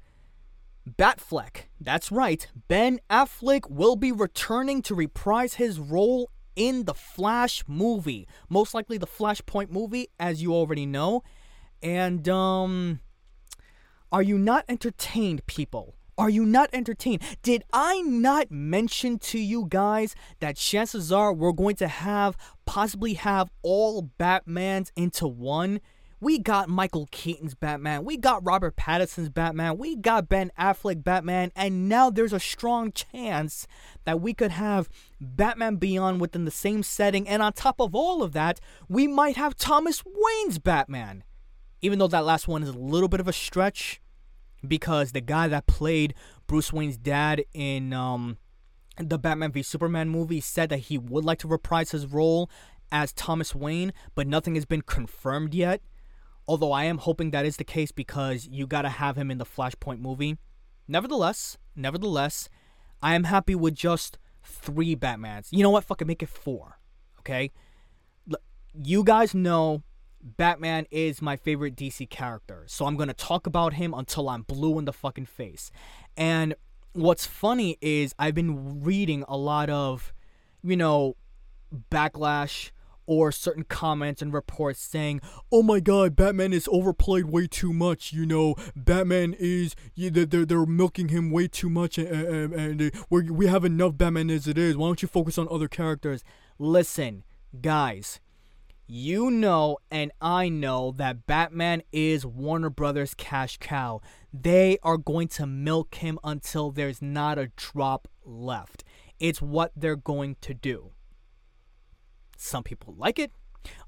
Batfleck. 0.89 1.67
That's 1.81 2.11
right, 2.11 2.47
Ben 2.67 3.01
Affleck 3.09 3.71
will 3.71 3.97
be 3.97 4.11
returning 4.13 4.83
to 4.83 4.95
reprise 4.95 5.55
his 5.55 5.79
role 5.79 6.31
in 6.57 6.85
the 6.85 6.95
Flash 6.95 7.63
movie. 7.69 8.27
Most 8.49 8.75
likely 8.75 8.99
the 8.99 9.07
Flashpoint 9.07 9.71
movie, 9.71 10.09
as 10.19 10.43
you 10.43 10.53
already 10.53 10.87
know. 10.87 11.23
And, 11.83 12.29
um, 12.29 13.01
are 14.11 14.23
you 14.23 14.39
not 14.39 14.65
entertained, 14.69 15.47
people? 15.47 15.95
Are 16.19 16.29
you 16.29 16.45
not 16.45 16.69
entertained? 16.73 17.23
Did 17.43 17.63
I 17.73 18.01
not 18.03 18.51
mention 18.51 19.21
to 19.21 19.39
you 19.39 19.67
guys 19.69 20.17
that 20.41 20.57
chances 20.57 21.13
are 21.13 21.33
we're 21.33 21.53
going 21.53 21.77
to 21.77 21.87
have, 21.87 22.37
possibly 22.67 23.15
have 23.15 23.53
all 23.63 24.11
Batmans 24.19 24.91
into 24.97 25.29
one? 25.29 25.81
We 26.21 26.41
got 26.41 26.69
Michael 26.69 27.07
Keaton's 27.13 27.55
Batman, 27.55 28.05
we 28.05 28.17
got 28.17 28.45
Robert 28.45 28.75
Pattinson's 28.75 29.29
Batman, 29.29 29.79
we 29.79 29.95
got 29.95 30.29
Ben 30.29 30.51
Affleck 30.59 31.05
Batman, 31.05 31.53
and 31.55 31.89
now 31.89 32.11
there's 32.11 32.33
a 32.33 32.41
strong 32.41 32.91
chance 32.91 33.69
that 34.05 34.21
we 34.21 34.35
could 34.35 34.51
have 34.51 34.89
Batman 35.21 35.77
Beyond 35.77 36.21
within 36.21 36.45
the 36.45 36.51
same 36.51 36.83
setting, 36.83 37.29
and 37.29 37.41
on 37.41 37.53
top 37.53 37.81
of 37.81 37.95
all 37.95 38.25
of 38.25 38.33
that, 38.33 38.59
we 38.89 39.07
might 39.07 39.37
have 39.37 39.55
Thomas 39.55 40.03
Wayne's 40.05 40.59
Batman. 40.59 41.23
Even 41.81 42.01
though 42.01 42.09
that 42.09 42.25
last 42.25 42.49
one 42.49 42.65
is 42.65 42.71
a 42.71 42.73
little 42.73 43.09
bit 43.09 43.21
of 43.21 43.29
a 43.29 43.33
stretch, 43.33 44.01
because 44.67 45.13
the 45.13 45.21
guy 45.21 45.49
that 45.49 45.67
played 45.67 46.15
Bruce 46.47 46.73
Wayne's 46.73 46.97
dad 46.97 47.45
in 47.55 47.93
um, 47.93 48.39
the 48.99 49.19
Batman 49.19 49.53
v 49.53 49.63
Superman 49.63 50.09
movie 50.09 50.41
said 50.41 50.69
that 50.71 50.79
he 50.79 50.99
would 50.99 51.25
like 51.25 51.39
to 51.41 51.49
reprise 51.49 51.93
his 51.93 52.07
role 52.07 52.51
as 52.91 53.13
Thomas 53.13 53.55
Wayne, 53.55 53.93
but 54.15 54.27
nothing 54.27 54.55
has 54.55 54.65
been 54.65 54.83
confirmed 54.83 55.55
yet. 55.55 55.83
Although 56.47 56.73
I 56.73 56.85
am 56.85 56.99
hoping 56.99 57.31
that 57.31 57.45
is 57.45 57.59
the 57.59 57.65
case 57.65 57.93
because 57.93 58.49
you 58.51 58.67
gotta 58.67 58.89
have 58.89 59.17
him 59.17 59.31
in 59.31 59.39
the 59.39 59.45
Flashpoint 59.45 60.01
movie. 60.01 60.39
Nevertheless, 60.87 61.59
nevertheless, 61.77 62.49
I 63.03 63.15
am 63.15 63.25
happy 63.25 63.55
with 63.55 63.75
just 63.75 64.19
three 64.43 64.97
Batmans. 64.97 65.49
You 65.51 65.63
know 65.63 65.71
what? 65.71 65.85
Fucking 65.85 66.07
make 66.07 66.23
it 66.23 66.31
four. 66.31 66.79
Okay? 67.21 67.53
You 68.73 69.05
guys 69.05 69.35
know 69.35 69.83
Batman 70.23 70.87
is 70.91 71.23
my 71.23 71.37
favorite 71.37 71.77
DC 71.77 72.09
character. 72.11 72.65
So 72.67 72.87
I'm 72.87 72.97
going 72.97 73.09
to 73.09 73.15
talk 73.15 73.47
about 73.47 73.75
him 73.75 73.95
until 73.95 74.29
I'm 74.29 74.43
blue 74.43 74.79
in 74.79 74.85
the 74.85 74.93
fucking 74.93 75.27
face. 75.27 75.71
And 76.17 76.55
what's 76.93 77.27
funny 77.27 77.79
is 77.81 78.15
I've 78.19 78.35
been 78.35 78.83
reading 78.83 79.25
a 79.29 79.37
lot 79.37 79.71
of, 79.71 80.13
you 80.63 80.77
know, 80.77 81.17
backlash 81.91 82.71
or 83.07 83.33
certain 83.33 83.65
comments 83.65 84.21
and 84.21 84.35
reports 84.35 84.81
saying, 84.81 85.21
"Oh 85.51 85.63
my 85.63 85.81
God, 85.81 86.15
Batman 86.15 86.53
is 86.53 86.69
overplayed 86.71 87.25
way 87.25 87.47
too 87.47 87.73
much." 87.73 88.13
You 88.13 88.27
know, 88.27 88.55
Batman 88.77 89.35
is 89.39 89.75
they're 89.97 90.45
they're 90.45 90.67
milking 90.67 91.09
him 91.09 91.31
way 91.31 91.49
too 91.49 91.71
much, 91.71 91.97
and, 91.97 92.09
and, 92.09 92.53
and 92.53 92.83
uh, 92.83 93.05
we 93.09 93.31
we 93.31 93.47
have 93.47 93.65
enough 93.65 93.97
Batman 93.97 94.31
as 94.31 94.47
it 94.47 94.59
is. 94.59 94.77
Why 94.77 94.89
don't 94.89 95.01
you 95.01 95.09
focus 95.09 95.39
on 95.39 95.49
other 95.51 95.69
characters? 95.69 96.23
Listen, 96.59 97.25
guys. 97.61 98.21
You 98.91 99.31
know, 99.31 99.77
and 99.91 100.13
I 100.19 100.49
know 100.49 100.93
that 100.97 101.27
Batman 101.27 101.83
is 101.93 102.25
Warner 102.25 102.71
Brothers' 102.71 103.13
cash 103.13 103.59
cow. 103.59 104.01
They 104.33 104.79
are 104.83 104.97
going 104.97 105.29
to 105.29 105.47
milk 105.47 105.97
him 105.97 106.19
until 106.25 106.71
there's 106.71 107.03
not 107.03 107.37
a 107.37 107.51
drop 107.55 108.09
left. 108.25 108.85
It's 109.21 109.43
what 109.43 109.73
they're 109.77 109.95
going 109.95 110.37
to 110.41 110.55
do. 110.55 110.93
Some 112.39 112.63
people 112.63 112.95
like 112.97 113.19
it, 113.19 113.31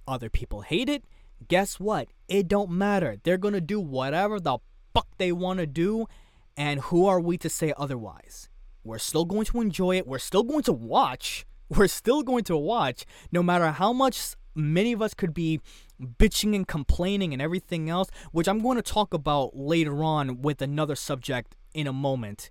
other 0.07 0.29
people 0.29 0.61
hate 0.61 0.91
it. 0.91 1.05
Guess 1.49 1.81
what? 1.81 2.09
It 2.29 2.47
don't 2.47 2.71
matter. 2.71 3.17
They're 3.23 3.39
going 3.39 3.55
to 3.55 3.63
do 3.63 3.81
whatever 3.81 4.39
the 4.39 4.59
fuck 4.93 5.09
they 5.17 5.33
want 5.33 5.61
to 5.61 5.67
do, 5.67 6.09
and 6.59 6.79
who 6.79 7.07
are 7.07 7.21
we 7.21 7.39
to 7.39 7.49
say 7.49 7.73
otherwise? 7.79 8.51
We're 8.85 8.99
still 8.99 9.25
going 9.25 9.47
to 9.47 9.63
enjoy 9.63 9.97
it. 9.97 10.07
We're 10.07 10.19
still 10.19 10.43
going 10.43 10.65
to 10.65 10.75
watch. 10.75 11.47
We're 11.71 11.87
still 11.87 12.23
going 12.23 12.45
to 12.45 12.57
watch, 12.57 13.07
no 13.33 13.43
matter 13.43 13.71
how 13.71 13.95
much 13.95 14.35
many 14.55 14.93
of 14.93 15.03
us 15.03 15.15
could 15.15 15.35
be 15.35 15.61
bitching 16.01 16.55
and 16.55 16.67
complaining 16.67 17.33
and 17.33 17.41
everything 17.41 17.89
else, 17.89 18.09
which 18.33 18.49
I'm 18.49 18.61
going 18.61 18.77
to 18.77 18.83
talk 18.83 19.15
about 19.15 19.57
later 19.57 20.03
on 20.03 20.43
with 20.43 20.63
another 20.63 20.97
subject 20.97 21.57
in 21.75 21.87
a 21.87 21.93
moment. 21.93 22.51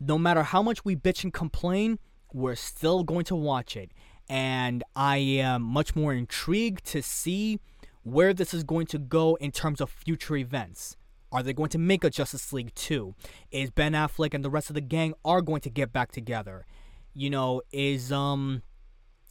No 0.00 0.18
matter 0.18 0.42
how 0.42 0.62
much 0.62 0.84
we 0.84 0.96
bitch 0.96 1.24
and 1.24 1.32
complain, 1.32 1.98
we're 2.32 2.56
still 2.56 3.04
going 3.04 3.24
to 3.26 3.36
watch 3.36 3.76
it 3.76 3.92
and 4.28 4.82
I 4.96 5.18
am 5.18 5.62
much 5.62 5.94
more 5.94 6.12
intrigued 6.12 6.84
to 6.86 7.02
see 7.02 7.60
where 8.02 8.32
this 8.32 8.54
is 8.54 8.62
going 8.62 8.86
to 8.86 8.98
go 8.98 9.36
in 9.36 9.50
terms 9.50 9.80
of 9.80 9.90
future 9.90 10.36
events. 10.36 10.96
Are 11.32 11.42
they 11.42 11.52
going 11.52 11.70
to 11.70 11.78
make 11.78 12.04
a 12.04 12.10
Justice 12.10 12.52
League 12.52 12.74
2? 12.74 13.14
Is 13.50 13.70
Ben 13.70 13.92
Affleck 13.92 14.34
and 14.34 14.44
the 14.44 14.50
rest 14.50 14.70
of 14.70 14.74
the 14.74 14.80
gang 14.80 15.14
are 15.24 15.42
going 15.42 15.60
to 15.62 15.70
get 15.70 15.92
back 15.92 16.12
together? 16.12 16.64
You 17.12 17.30
know, 17.30 17.62
is 17.72 18.12
um 18.12 18.62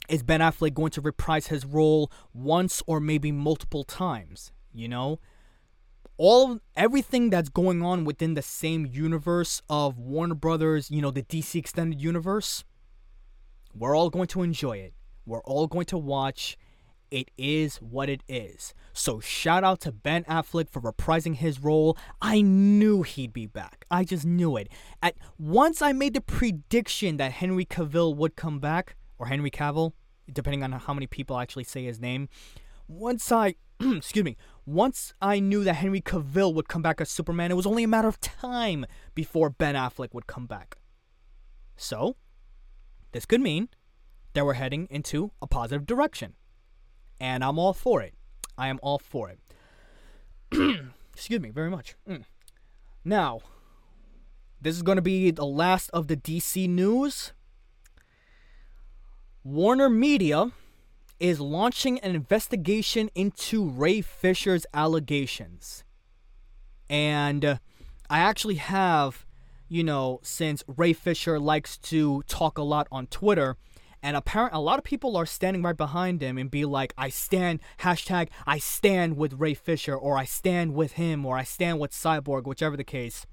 is 0.09 0.23
Ben 0.23 0.41
Affleck 0.41 0.73
going 0.73 0.91
to 0.91 1.01
reprise 1.01 1.47
his 1.47 1.65
role 1.65 2.11
once 2.33 2.81
or 2.87 2.99
maybe 2.99 3.31
multiple 3.31 3.83
times, 3.83 4.51
you 4.73 4.87
know? 4.87 5.19
All 6.17 6.59
everything 6.75 7.29
that's 7.29 7.49
going 7.49 7.81
on 7.81 8.05
within 8.05 8.33
the 8.33 8.41
same 8.41 8.85
universe 8.85 9.61
of 9.69 9.97
Warner 9.97 10.35
Brothers, 10.35 10.91
you 10.91 11.01
know, 11.01 11.11
the 11.11 11.23
DC 11.23 11.55
extended 11.55 12.01
universe, 12.01 12.63
we're 13.73 13.97
all 13.97 14.09
going 14.09 14.27
to 14.27 14.43
enjoy 14.43 14.77
it. 14.77 14.93
We're 15.25 15.41
all 15.41 15.67
going 15.67 15.85
to 15.87 15.97
watch. 15.97 16.57
It 17.09 17.29
is 17.37 17.77
what 17.77 18.09
it 18.09 18.23
is. 18.27 18.73
So 18.91 19.19
shout 19.19 19.63
out 19.63 19.79
to 19.81 19.91
Ben 19.91 20.23
Affleck 20.25 20.69
for 20.69 20.81
reprising 20.81 21.35
his 21.35 21.59
role. 21.59 21.97
I 22.21 22.41
knew 22.41 23.03
he'd 23.03 23.33
be 23.33 23.45
back. 23.45 23.85
I 23.89 24.03
just 24.03 24.25
knew 24.25 24.57
it. 24.57 24.67
At 25.01 25.15
once 25.39 25.81
I 25.81 25.93
made 25.93 26.13
the 26.13 26.21
prediction 26.21 27.17
that 27.17 27.33
Henry 27.33 27.65
Cavill 27.65 28.15
would 28.15 28.35
come 28.35 28.59
back 28.59 28.95
or 29.23 29.27
Henry 29.27 29.49
Cavill, 29.49 29.93
depending 30.31 30.63
on 30.63 30.73
how 30.73 30.93
many 30.93 31.07
people 31.07 31.39
actually 31.39 31.63
say 31.63 31.85
his 31.85 31.99
name. 31.99 32.27
Once 32.89 33.31
I 33.31 33.55
excuse 33.79 34.25
me, 34.25 34.35
once 34.65 35.13
I 35.21 35.39
knew 35.39 35.63
that 35.63 35.75
Henry 35.75 36.01
Cavill 36.01 36.53
would 36.53 36.67
come 36.67 36.81
back 36.81 36.99
as 36.99 37.09
Superman, 37.09 37.49
it 37.49 37.55
was 37.55 37.65
only 37.65 37.85
a 37.85 37.87
matter 37.87 38.09
of 38.09 38.19
time 38.19 38.85
before 39.15 39.49
Ben 39.49 39.75
Affleck 39.75 40.13
would 40.13 40.27
come 40.27 40.45
back. 40.45 40.77
So, 41.77 42.17
this 43.13 43.25
could 43.25 43.39
mean 43.39 43.69
that 44.33 44.45
we're 44.45 44.53
heading 44.53 44.87
into 44.89 45.31
a 45.41 45.47
positive 45.47 45.85
direction. 45.85 46.33
And 47.19 47.43
I'm 47.43 47.57
all 47.57 47.73
for 47.73 48.01
it. 48.01 48.13
I 48.57 48.67
am 48.67 48.79
all 48.83 48.99
for 48.99 49.29
it. 49.29 49.39
Excuse 51.13 51.39
me, 51.39 51.49
very 51.49 51.69
much. 51.69 51.95
Mm. 52.07 52.25
Now, 53.05 53.39
this 54.61 54.75
is 54.75 54.81
going 54.81 54.97
to 54.97 55.01
be 55.01 55.31
the 55.31 55.45
last 55.45 55.89
of 55.91 56.07
the 56.07 56.17
DC 56.17 56.67
news. 56.67 57.31
Warner 59.45 59.89
Media 59.89 60.53
is 61.19 61.41
launching 61.41 61.99
an 61.99 62.15
investigation 62.15 63.09
into 63.13 63.67
Ray 63.67 63.99
Fisher's 63.99 64.65
allegations. 64.73 65.83
And 66.89 67.43
uh, 67.43 67.57
I 68.09 68.19
actually 68.19 68.55
have, 68.55 69.25
you 69.67 69.83
know, 69.83 70.21
since 70.23 70.63
Ray 70.65 70.93
Fisher 70.93 71.41
likes 71.41 71.77
to 71.79 72.23
talk 72.29 72.57
a 72.57 72.63
lot 72.63 72.87
on 72.89 73.07
Twitter, 73.07 73.57
and 74.01 74.15
apparently 74.15 74.57
a 74.57 74.61
lot 74.61 74.79
of 74.79 74.85
people 74.85 75.17
are 75.17 75.25
standing 75.25 75.61
right 75.61 75.75
behind 75.75 76.21
him 76.21 76.37
and 76.37 76.49
be 76.49 76.63
like, 76.63 76.93
I 76.97 77.09
stand, 77.09 77.59
hashtag, 77.79 78.29
I 78.47 78.59
stand 78.59 79.17
with 79.17 79.33
Ray 79.33 79.55
Fisher, 79.55 79.95
or 79.95 80.17
I 80.17 80.23
stand 80.23 80.73
with 80.73 80.93
him, 80.93 81.25
or 81.25 81.37
I 81.37 81.43
stand 81.43 81.79
with 81.79 81.91
Cyborg, 81.91 82.45
whichever 82.45 82.77
the 82.77 82.85
case. 82.85 83.25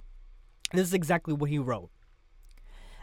This 0.73 0.89
is 0.89 0.95
exactly 0.95 1.35
what 1.35 1.51
he 1.51 1.59
wrote. 1.59 1.91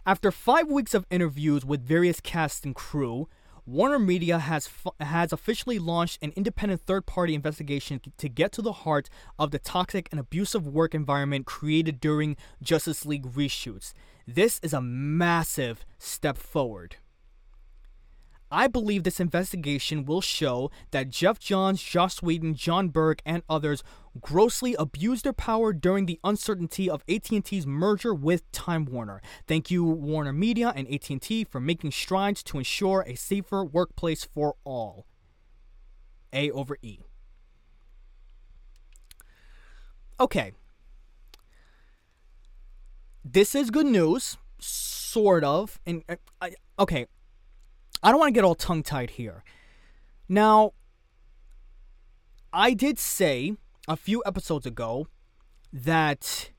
After 0.08 0.32
five 0.32 0.70
weeks 0.70 0.94
of 0.94 1.06
interviews 1.10 1.66
with 1.66 1.86
various 1.86 2.22
cast 2.22 2.64
and 2.64 2.74
crew, 2.74 3.28
Warner 3.66 4.00
Media 4.00 4.40
has 4.40 4.70
has 5.02 5.34
officially 5.34 5.80
launched 5.80 6.20
an 6.22 6.32
independent 6.38 6.80
third-party 6.86 7.36
investigation 7.36 8.00
to 8.18 8.30
get 8.30 8.54
to 8.54 8.62
the 8.62 8.72
heart 8.72 9.10
of 9.38 9.52
the 9.52 9.60
toxic 9.60 10.08
and 10.10 10.18
abusive 10.18 10.66
work 10.66 10.96
environment 10.96 11.46
created 11.46 12.00
during 12.00 12.38
Justice 12.64 13.06
League 13.06 13.26
reshoots. 13.34 13.92
This 14.26 14.62
is 14.64 14.72
a 14.72 14.80
massive 14.80 15.86
step 16.00 16.38
forward. 16.38 16.96
I 18.50 18.68
believe 18.68 19.04
this 19.04 19.20
investigation 19.20 20.06
will 20.06 20.22
show 20.22 20.72
that 20.92 21.10
Geoff 21.10 21.38
Johns, 21.40 21.82
Joss 21.82 22.22
Whedon, 22.22 22.56
Jon 22.56 22.90
Berg, 22.90 23.22
and 23.26 23.44
others 23.50 23.84
grossly 24.22 24.74
abused 24.80 25.26
their 25.26 25.34
power 25.34 25.74
during 25.74 26.06
the 26.06 26.20
uncertainty 26.24 26.90
of 26.90 27.04
AT&T's 27.10 27.68
merger 27.68 28.14
with 28.14 28.50
Time 28.52 28.86
Warner. 28.86 29.22
Thank 29.48 29.70
you 29.70 29.84
Warner 29.84 30.32
Media 30.32 30.72
and 30.76 30.88
AT&T 30.92 31.44
for 31.46 31.60
making 31.60 31.92
strides 31.92 32.42
to 32.44 32.58
ensure 32.58 33.04
a 33.06 33.16
safer 33.16 33.66
workplace 33.66 34.24
for 34.24 34.56
all. 34.64 35.06
A 36.32 36.50
over 36.52 36.78
E. 36.82 37.00
Okay. 40.20 40.54
This 43.24 43.56
is 43.56 43.70
good 43.70 43.86
news, 43.86 44.38
sort 44.60 45.44
of. 45.44 45.80
And 45.86 46.04
uh, 46.08 46.16
I, 46.42 46.56
okay, 46.80 47.08
I 48.04 48.12
don't 48.12 48.20
want 48.20 48.30
to 48.30 48.38
get 48.38 48.44
all 48.44 48.56
tongue 48.56 48.84
tied 48.84 49.12
here. 49.12 49.44
Now, 50.30 50.74
I 52.54 52.74
did 52.74 53.00
say 53.00 53.56
a 53.88 53.96
few 53.96 54.24
episodes 54.26 54.66
ago 54.66 55.08
that 55.72 56.52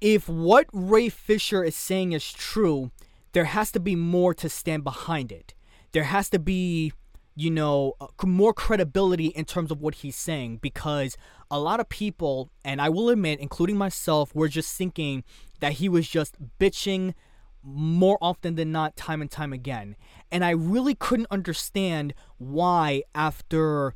if 0.00 0.28
what 0.28 0.66
Ray 0.72 1.08
Fisher 1.08 1.62
is 1.62 1.76
saying 1.76 2.12
is 2.12 2.32
true, 2.32 2.90
there 3.32 3.44
has 3.44 3.70
to 3.72 3.80
be 3.80 3.94
more 3.94 4.34
to 4.34 4.48
stand 4.48 4.84
behind 4.84 5.30
it. 5.30 5.54
There 5.92 6.04
has 6.04 6.30
to 6.30 6.38
be, 6.38 6.92
you 7.36 7.50
know, 7.50 7.94
uh, 8.00 8.06
more 8.24 8.52
credibility 8.52 9.26
in 9.26 9.44
terms 9.44 9.70
of 9.70 9.80
what 9.80 9.96
he's 9.96 10.16
saying 10.16 10.58
because 10.62 11.16
a 11.50 11.58
lot 11.58 11.80
of 11.80 11.88
people, 11.88 12.50
and 12.64 12.80
I 12.80 12.88
will 12.88 13.10
admit, 13.10 13.40
including 13.40 13.76
myself, 13.76 14.34
were 14.34 14.48
just 14.48 14.76
thinking 14.76 15.24
that 15.60 15.74
he 15.74 15.88
was 15.88 16.08
just 16.08 16.36
bitching 16.58 17.14
more 17.62 18.18
often 18.20 18.54
than 18.54 18.72
not, 18.72 18.96
time 18.96 19.20
and 19.20 19.30
time 19.30 19.52
again. 19.52 19.96
And 20.30 20.44
I 20.44 20.50
really 20.50 20.94
couldn't 20.94 21.28
understand 21.30 22.14
why, 22.38 23.02
after 23.14 23.94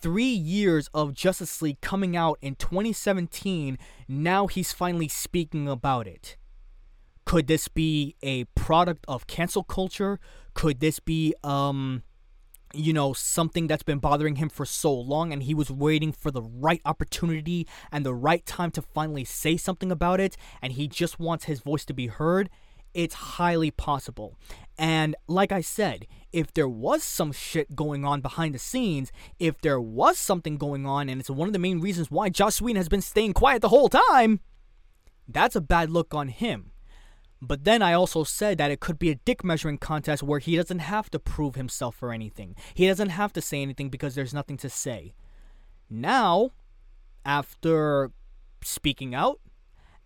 three 0.00 0.24
years 0.24 0.88
of 0.94 1.14
Justice 1.14 1.60
League 1.62 1.80
coming 1.80 2.16
out 2.16 2.38
in 2.40 2.54
2017, 2.54 3.78
now 4.08 4.46
he's 4.46 4.72
finally 4.72 5.08
speaking 5.08 5.68
about 5.68 6.06
it. 6.06 6.36
Could 7.24 7.46
this 7.46 7.68
be 7.68 8.16
a 8.22 8.44
product 8.56 9.04
of 9.06 9.26
cancel 9.26 9.62
culture? 9.62 10.18
Could 10.54 10.80
this 10.80 10.98
be, 10.98 11.34
um, 11.44 12.02
you 12.72 12.92
know, 12.92 13.12
something 13.12 13.66
that's 13.66 13.82
been 13.82 13.98
bothering 13.98 14.36
him 14.36 14.48
for 14.48 14.64
so 14.64 14.92
long 14.92 15.32
and 15.32 15.42
he 15.42 15.54
was 15.54 15.70
waiting 15.70 16.12
for 16.12 16.30
the 16.30 16.42
right 16.42 16.80
opportunity 16.84 17.68
and 17.92 18.04
the 18.04 18.14
right 18.14 18.44
time 18.46 18.70
to 18.72 18.82
finally 18.82 19.24
say 19.24 19.56
something 19.56 19.92
about 19.92 20.18
it 20.18 20.36
and 20.62 20.72
he 20.72 20.88
just 20.88 21.20
wants 21.20 21.44
his 21.44 21.60
voice 21.60 21.84
to 21.84 21.94
be 21.94 22.08
heard? 22.08 22.50
It's 22.94 23.14
highly 23.14 23.70
possible. 23.70 24.36
And 24.78 25.14
like 25.26 25.52
I 25.52 25.60
said, 25.60 26.06
if 26.32 26.52
there 26.54 26.68
was 26.68 27.02
some 27.02 27.32
shit 27.32 27.76
going 27.76 28.04
on 28.04 28.20
behind 28.20 28.54
the 28.54 28.58
scenes, 28.58 29.12
if 29.38 29.60
there 29.60 29.80
was 29.80 30.18
something 30.18 30.56
going 30.56 30.86
on, 30.86 31.08
and 31.08 31.20
it's 31.20 31.30
one 31.30 31.48
of 31.48 31.52
the 31.52 31.58
main 31.58 31.80
reasons 31.80 32.10
why 32.10 32.28
Joss 32.28 32.60
Whedon 32.62 32.76
has 32.76 32.88
been 32.88 33.02
staying 33.02 33.34
quiet 33.34 33.62
the 33.62 33.68
whole 33.68 33.88
time, 33.88 34.40
that's 35.28 35.56
a 35.56 35.60
bad 35.60 35.90
look 35.90 36.14
on 36.14 36.28
him. 36.28 36.72
But 37.42 37.64
then 37.64 37.80
I 37.82 37.94
also 37.94 38.24
said 38.24 38.58
that 38.58 38.70
it 38.70 38.80
could 38.80 38.98
be 38.98 39.10
a 39.10 39.14
dick 39.14 39.42
measuring 39.42 39.78
contest 39.78 40.22
where 40.22 40.40
he 40.40 40.56
doesn't 40.56 40.80
have 40.80 41.10
to 41.10 41.18
prove 41.18 41.54
himself 41.54 42.02
or 42.02 42.12
anything. 42.12 42.54
He 42.74 42.86
doesn't 42.86 43.08
have 43.10 43.32
to 43.34 43.40
say 43.40 43.62
anything 43.62 43.88
because 43.88 44.14
there's 44.14 44.34
nothing 44.34 44.58
to 44.58 44.68
say. 44.68 45.14
Now, 45.88 46.50
after 47.24 48.12
speaking 48.62 49.14
out, 49.14 49.40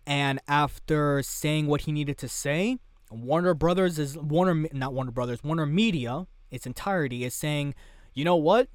and 0.05 0.39
after 0.47 1.21
saying 1.23 1.67
what 1.67 1.81
he 1.81 1.91
needed 1.91 2.17
to 2.19 2.27
say, 2.27 2.77
Warner 3.11 3.53
Brothers 3.53 3.99
is 3.99 4.17
Warner 4.17 4.67
not 4.73 4.93
Warner 4.93 5.11
Brothers, 5.11 5.43
Warner 5.43 5.65
Media, 5.65 6.27
its 6.51 6.65
entirety 6.65 7.23
is 7.23 7.33
saying, 7.33 7.75
"You 8.13 8.25
know 8.25 8.35
what? 8.35 8.69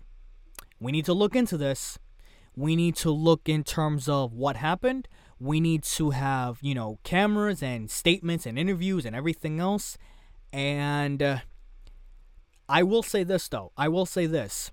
We 0.81 0.93
need 0.93 1.05
to 1.07 1.13
look 1.13 1.37
into 1.37 1.57
this. 1.57 1.99
We 2.57 2.77
need 2.77 2.97
to 2.97 3.11
look 3.11 3.49
in 3.49 3.65
terms 3.65 4.09
of 4.09 4.33
what 4.33 4.57
happened. 4.57 5.09
We 5.39 5.61
need 5.61 5.83
to 5.85 6.11
have, 6.11 6.59
you 6.61 6.75
know, 6.75 6.99
cameras 7.05 7.63
and 7.63 7.91
statements 7.91 8.47
and 8.47 8.59
interviews 8.59 9.05
and 9.05 9.15
everything 9.15 9.61
else." 9.61 9.97
And 10.53 11.23
uh, 11.23 11.39
I 12.69 12.83
will 12.83 13.03
say 13.03 13.25
this 13.25 13.49
though. 13.49 13.73
I 13.77 13.89
will 13.89 14.07
say 14.07 14.27
this. 14.27 14.73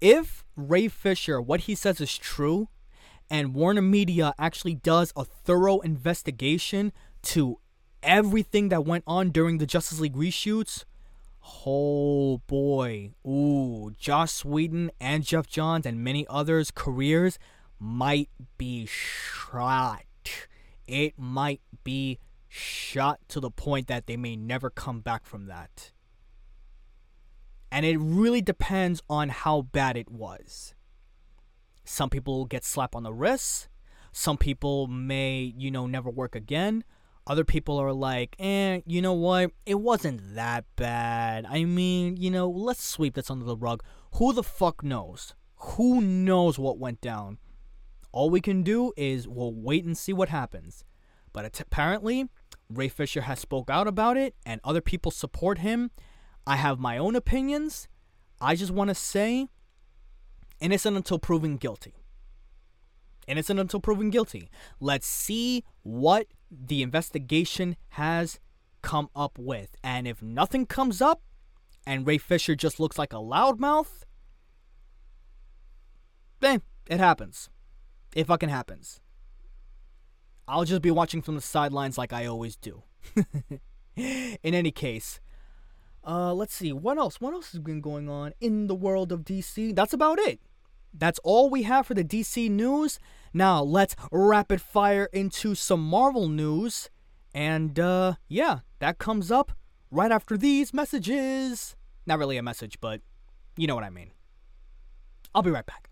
If 0.00 0.44
Ray 0.56 0.88
Fisher, 0.88 1.40
what 1.40 1.60
he 1.60 1.74
says 1.74 2.00
is 2.00 2.18
true, 2.18 2.68
and 3.30 3.54
Warner 3.54 3.82
Media 3.82 4.34
actually 4.38 4.74
does 4.74 5.12
a 5.16 5.24
thorough 5.24 5.80
investigation 5.80 6.92
to 7.22 7.58
everything 8.02 8.68
that 8.68 8.84
went 8.84 9.04
on 9.06 9.30
during 9.30 9.58
the 9.58 9.66
Justice 9.66 10.00
League 10.00 10.14
reshoots, 10.14 10.84
oh 11.66 12.38
boy, 12.46 13.12
ooh, 13.26 13.92
Joss 13.98 14.44
Whedon 14.44 14.90
and 15.00 15.24
Geoff 15.24 15.46
Johns 15.46 15.86
and 15.86 16.04
many 16.04 16.26
others' 16.28 16.70
careers 16.70 17.38
might 17.78 18.28
be 18.58 18.86
shot. 18.86 20.04
It 20.86 21.18
might 21.18 21.60
be 21.82 22.18
shot 22.48 23.20
to 23.28 23.40
the 23.40 23.50
point 23.50 23.88
that 23.88 24.06
they 24.06 24.16
may 24.16 24.36
never 24.36 24.70
come 24.70 25.00
back 25.00 25.26
from 25.26 25.46
that. 25.46 25.92
And 27.70 27.84
it 27.84 27.98
really 27.98 28.40
depends 28.40 29.02
on 29.08 29.30
how 29.30 29.62
bad 29.62 29.96
it 29.96 30.10
was. 30.10 30.74
Some 31.84 32.10
people 32.10 32.46
get 32.46 32.64
slapped 32.64 32.94
on 32.94 33.02
the 33.02 33.12
wrist. 33.12 33.68
Some 34.12 34.38
people 34.38 34.86
may, 34.86 35.52
you 35.56 35.70
know, 35.70 35.86
never 35.86 36.10
work 36.10 36.34
again. 36.34 36.84
Other 37.26 37.44
people 37.44 37.78
are 37.78 37.92
like, 37.92 38.36
eh, 38.38 38.80
you 38.86 39.00
know 39.00 39.14
what? 39.14 39.52
It 39.64 39.80
wasn't 39.80 40.34
that 40.34 40.64
bad. 40.76 41.46
I 41.48 41.64
mean, 41.64 42.16
you 42.16 42.30
know, 42.30 42.48
let's 42.48 42.84
sweep 42.84 43.14
this 43.14 43.30
under 43.30 43.44
the 43.44 43.56
rug. 43.56 43.82
Who 44.14 44.32
the 44.32 44.42
fuck 44.42 44.82
knows? 44.82 45.34
Who 45.56 46.00
knows 46.00 46.58
what 46.58 46.78
went 46.78 47.00
down? 47.00 47.38
All 48.12 48.30
we 48.30 48.40
can 48.40 48.62
do 48.62 48.92
is 48.96 49.26
we'll 49.26 49.54
wait 49.54 49.84
and 49.84 49.96
see 49.96 50.12
what 50.12 50.28
happens. 50.28 50.84
But 51.32 51.58
apparently, 51.60 52.28
Ray 52.68 52.88
Fisher 52.88 53.22
has 53.22 53.40
spoke 53.40 53.70
out 53.70 53.88
about 53.88 54.16
it, 54.16 54.34
and 54.46 54.60
other 54.62 54.80
people 54.80 55.10
support 55.10 55.58
him. 55.58 55.90
I 56.46 56.56
have 56.56 56.78
my 56.78 56.98
own 56.98 57.16
opinions. 57.16 57.88
I 58.40 58.54
just 58.54 58.70
want 58.70 58.88
to 58.88 58.94
say 58.94 59.48
innocent 60.64 60.96
until 60.96 61.18
proven 61.18 61.58
guilty. 61.58 61.94
Innocent 63.28 63.60
until 63.60 63.80
proven 63.80 64.08
guilty. 64.08 64.48
Let's 64.80 65.06
see 65.06 65.62
what 65.82 66.26
the 66.50 66.82
investigation 66.82 67.76
has 67.90 68.40
come 68.80 69.10
up 69.14 69.38
with. 69.38 69.76
And 69.84 70.08
if 70.08 70.22
nothing 70.22 70.64
comes 70.64 71.02
up 71.02 71.20
and 71.86 72.06
Ray 72.06 72.16
Fisher 72.16 72.54
just 72.54 72.80
looks 72.80 72.98
like 72.98 73.12
a 73.12 73.16
loudmouth, 73.16 74.04
then 76.40 76.62
it 76.88 76.98
happens. 76.98 77.50
It 78.14 78.26
fucking 78.26 78.48
happens. 78.48 79.00
I'll 80.48 80.64
just 80.64 80.82
be 80.82 80.90
watching 80.90 81.20
from 81.20 81.34
the 81.34 81.40
sidelines 81.42 81.98
like 81.98 82.12
I 82.12 82.24
always 82.24 82.56
do. 82.56 82.82
In 83.96 84.54
any 84.54 84.70
case, 84.70 85.20
uh, 86.06 86.32
let's 86.32 86.54
see 86.54 86.72
what 86.72 86.96
else. 86.96 87.20
What 87.20 87.34
else 87.34 87.52
has 87.52 87.60
been 87.60 87.80
going 87.80 88.08
on 88.08 88.32
in 88.40 88.66
the 88.66 88.74
world 88.74 89.12
of 89.12 89.20
DC? 89.24 89.74
That's 89.74 89.92
about 89.92 90.18
it. 90.18 90.40
That's 90.96 91.18
all 91.24 91.50
we 91.50 91.64
have 91.64 91.86
for 91.86 91.94
the 91.94 92.04
DC 92.04 92.48
news. 92.50 92.98
Now 93.32 93.62
let's 93.62 93.96
rapid 94.12 94.60
fire 94.60 95.08
into 95.12 95.54
some 95.54 95.80
Marvel 95.80 96.28
news, 96.28 96.88
and 97.34 97.78
uh, 97.78 98.14
yeah, 98.28 98.60
that 98.78 98.98
comes 98.98 99.32
up 99.32 99.52
right 99.90 100.12
after 100.12 100.38
these 100.38 100.72
messages. 100.72 101.74
Not 102.06 102.18
really 102.20 102.36
a 102.36 102.42
message, 102.42 102.80
but 102.80 103.00
you 103.56 103.66
know 103.66 103.74
what 103.74 103.84
I 103.84 103.90
mean. 103.90 104.12
I'll 105.34 105.42
be 105.42 105.50
right 105.50 105.66
back. 105.66 105.90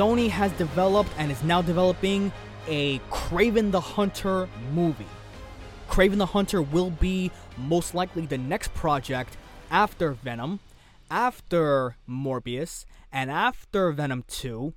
Sony 0.00 0.30
has 0.30 0.50
developed 0.52 1.10
and 1.18 1.30
is 1.30 1.42
now 1.42 1.60
developing 1.60 2.32
a 2.66 2.98
Kraven 3.10 3.70
the 3.70 3.82
Hunter 3.82 4.48
movie. 4.72 5.04
Kraven 5.90 6.16
the 6.16 6.24
Hunter 6.24 6.62
will 6.62 6.88
be 6.88 7.30
most 7.58 7.94
likely 7.94 8.24
the 8.24 8.38
next 8.38 8.72
project 8.72 9.36
after 9.70 10.12
Venom, 10.12 10.60
after 11.10 11.96
Morbius, 12.08 12.86
and 13.12 13.30
after 13.30 13.92
Venom 13.92 14.24
2. 14.26 14.72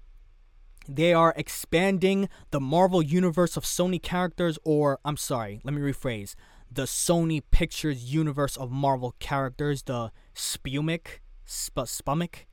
They 0.90 1.14
are 1.14 1.34
expanding 1.38 2.28
the 2.52 2.60
Marvel 2.60 3.02
universe 3.02 3.56
of 3.56 3.64
Sony 3.64 4.02
characters, 4.02 4.60
or 4.66 5.00
I'm 5.06 5.16
sorry, 5.16 5.62
let 5.64 5.74
me 5.74 5.80
rephrase 5.80 6.36
the 6.70 6.84
Sony 6.84 7.42
Pictures 7.50 8.14
universe 8.14 8.58
of 8.58 8.72
Marvel 8.72 9.16
characters, 9.20 9.84
the 9.84 10.12
Spumic, 10.36 11.22
Sp- 11.48 11.88
Spumic, 11.88 12.44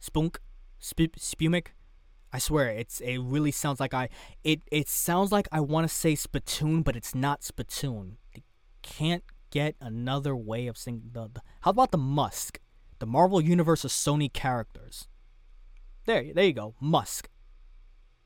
Spunk, 0.00 0.40
Sp- 0.82 1.14
Spumic. 1.16 1.68
I 2.32 2.38
swear, 2.38 2.68
it's 2.68 3.00
it 3.00 3.18
really 3.18 3.50
sounds 3.50 3.80
like 3.80 3.94
I 3.94 4.10
it 4.44 4.60
it 4.70 4.88
sounds 4.88 5.32
like 5.32 5.48
I 5.50 5.60
want 5.60 5.88
to 5.88 5.94
say 5.94 6.14
spittoon, 6.14 6.82
but 6.82 6.94
it's 6.94 7.14
not 7.14 7.42
spittoon. 7.42 8.18
They 8.34 8.42
can't 8.82 9.24
get 9.50 9.76
another 9.80 10.36
way 10.36 10.66
of 10.66 10.76
saying 10.76 11.02
the, 11.12 11.30
the 11.32 11.40
how 11.62 11.70
about 11.70 11.90
the 11.90 11.98
Musk, 11.98 12.60
the 12.98 13.06
Marvel 13.06 13.40
universe 13.40 13.84
of 13.84 13.90
Sony 13.90 14.30
characters. 14.30 15.08
There, 16.04 16.32
there 16.34 16.44
you 16.44 16.52
go, 16.52 16.74
Musk. 16.80 17.28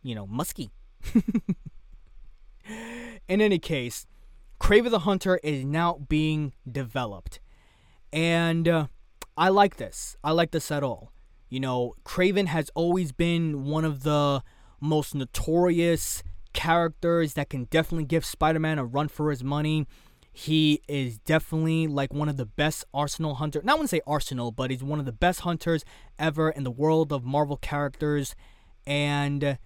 You 0.03 0.17
know, 0.17 0.27
musky. 0.27 0.73
In 3.29 3.41
any 3.41 3.59
case, 3.61 4.07
Kraven 4.61 4.91
the 4.91 5.01
Hunter 5.01 5.39
is 5.45 5.65
now 5.65 6.01
being 6.09 6.55
developed, 6.71 7.39
and 8.13 8.67
uh, 8.67 8.87
I 9.37 9.49
like 9.49 9.77
this. 9.77 10.17
I 10.25 10.33
like 10.33 10.51
this 10.51 10.73
at 10.73 10.83
all. 10.83 11.12
You 11.53 11.61
know, 11.61 11.93
Kraven 12.07 12.47
has 12.47 12.71
always 12.75 13.13
been 13.13 13.65
one 13.65 13.85
of 13.85 14.05
the 14.05 14.43
most 14.81 15.15
notorious 15.15 16.23
characters 16.55 17.35
that 17.35 17.51
can 17.51 17.65
definitely 17.65 18.07
give 18.07 18.25
Spider 18.25 18.59
Man 18.59 18.79
a 18.79 18.87
run 18.87 19.09
for 19.09 19.29
his 19.29 19.45
money. 19.45 19.87
He 20.33 20.81
is 20.89 21.19
definitely 21.19 21.89
like 21.89 22.15
one 22.15 22.31
of 22.31 22.39
the 22.39 22.47
best 22.47 22.87
Arsenal 22.95 23.35
hunters. 23.35 23.65
Not 23.65 23.77
want 23.77 23.91
to 23.91 23.95
say 23.97 24.01
Arsenal, 24.07 24.51
but 24.51 24.71
he's 24.71 24.83
one 24.83 24.99
of 24.99 25.05
the 25.05 25.13
best 25.13 25.41
hunters 25.41 25.85
ever 26.19 26.49
in 26.49 26.65
the 26.65 26.71
world 26.71 27.13
of 27.13 27.23
Marvel 27.23 27.59
characters. 27.59 28.35
And 28.87 29.59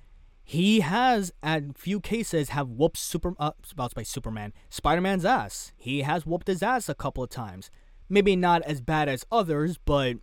he 0.42 0.80
has, 0.80 1.30
at 1.40 1.78
few 1.78 2.00
cases, 2.00 2.48
have 2.48 2.68
whooped 2.68 2.96
Super 2.96 3.34
uh, 3.38 3.52
by 3.94 4.02
Superman, 4.02 4.52
Spider 4.70 5.02
Man's 5.02 5.24
ass. 5.24 5.72
He 5.76 6.02
has 6.02 6.26
whooped 6.26 6.48
his 6.48 6.64
ass 6.64 6.88
a 6.88 6.96
couple 6.96 7.22
of 7.22 7.30
times. 7.30 7.70
Maybe 8.08 8.34
not 8.34 8.62
as 8.62 8.80
bad 8.80 9.08
as 9.08 9.24
others, 9.30 9.78
but 9.84 10.16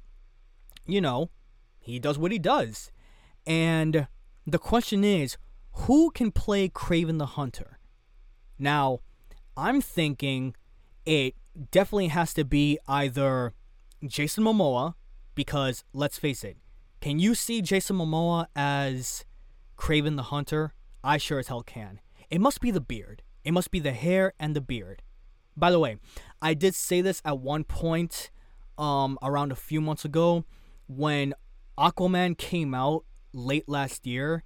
you 0.85 0.99
know, 0.99 1.29
he 1.83 1.99
does 1.99 2.17
what 2.17 2.31
he 2.31 2.39
does. 2.39 2.91
And 3.45 4.07
the 4.47 4.59
question 4.59 5.03
is, 5.03 5.37
who 5.73 6.11
can 6.11 6.31
play 6.31 6.69
Kraven 6.69 7.17
the 7.17 7.25
Hunter? 7.25 7.79
Now, 8.57 8.99
I'm 9.57 9.81
thinking 9.81 10.55
it 11.05 11.35
definitely 11.71 12.07
has 12.07 12.33
to 12.35 12.45
be 12.45 12.79
either 12.87 13.53
Jason 14.05 14.43
Momoa, 14.43 14.95
because 15.35 15.83
let's 15.93 16.17
face 16.17 16.43
it, 16.43 16.57
can 17.01 17.19
you 17.19 17.35
see 17.35 17.61
Jason 17.61 17.97
Momoa 17.97 18.47
as 18.55 19.25
Kraven 19.77 20.15
the 20.15 20.23
Hunter? 20.23 20.73
I 21.03 21.17
sure 21.17 21.39
as 21.39 21.47
hell 21.47 21.63
can. 21.63 21.99
It 22.29 22.39
must 22.39 22.61
be 22.61 22.71
the 22.71 22.81
beard. 22.81 23.21
It 23.43 23.51
must 23.51 23.71
be 23.71 23.79
the 23.79 23.91
hair 23.91 24.33
and 24.39 24.55
the 24.55 24.61
beard. 24.61 25.01
By 25.57 25.69
the 25.69 25.79
way, 25.79 25.97
I 26.41 26.53
did 26.53 26.75
say 26.75 27.01
this 27.01 27.21
at 27.25 27.39
one 27.39 27.65
point 27.65 28.31
um 28.77 29.19
around 29.21 29.51
a 29.51 29.55
few 29.55 29.79
months 29.81 30.03
ago 30.03 30.45
when 30.87 31.33
Aquaman 31.77 32.37
came 32.37 32.73
out 32.73 33.05
late 33.33 33.67
last 33.67 34.05
year, 34.05 34.43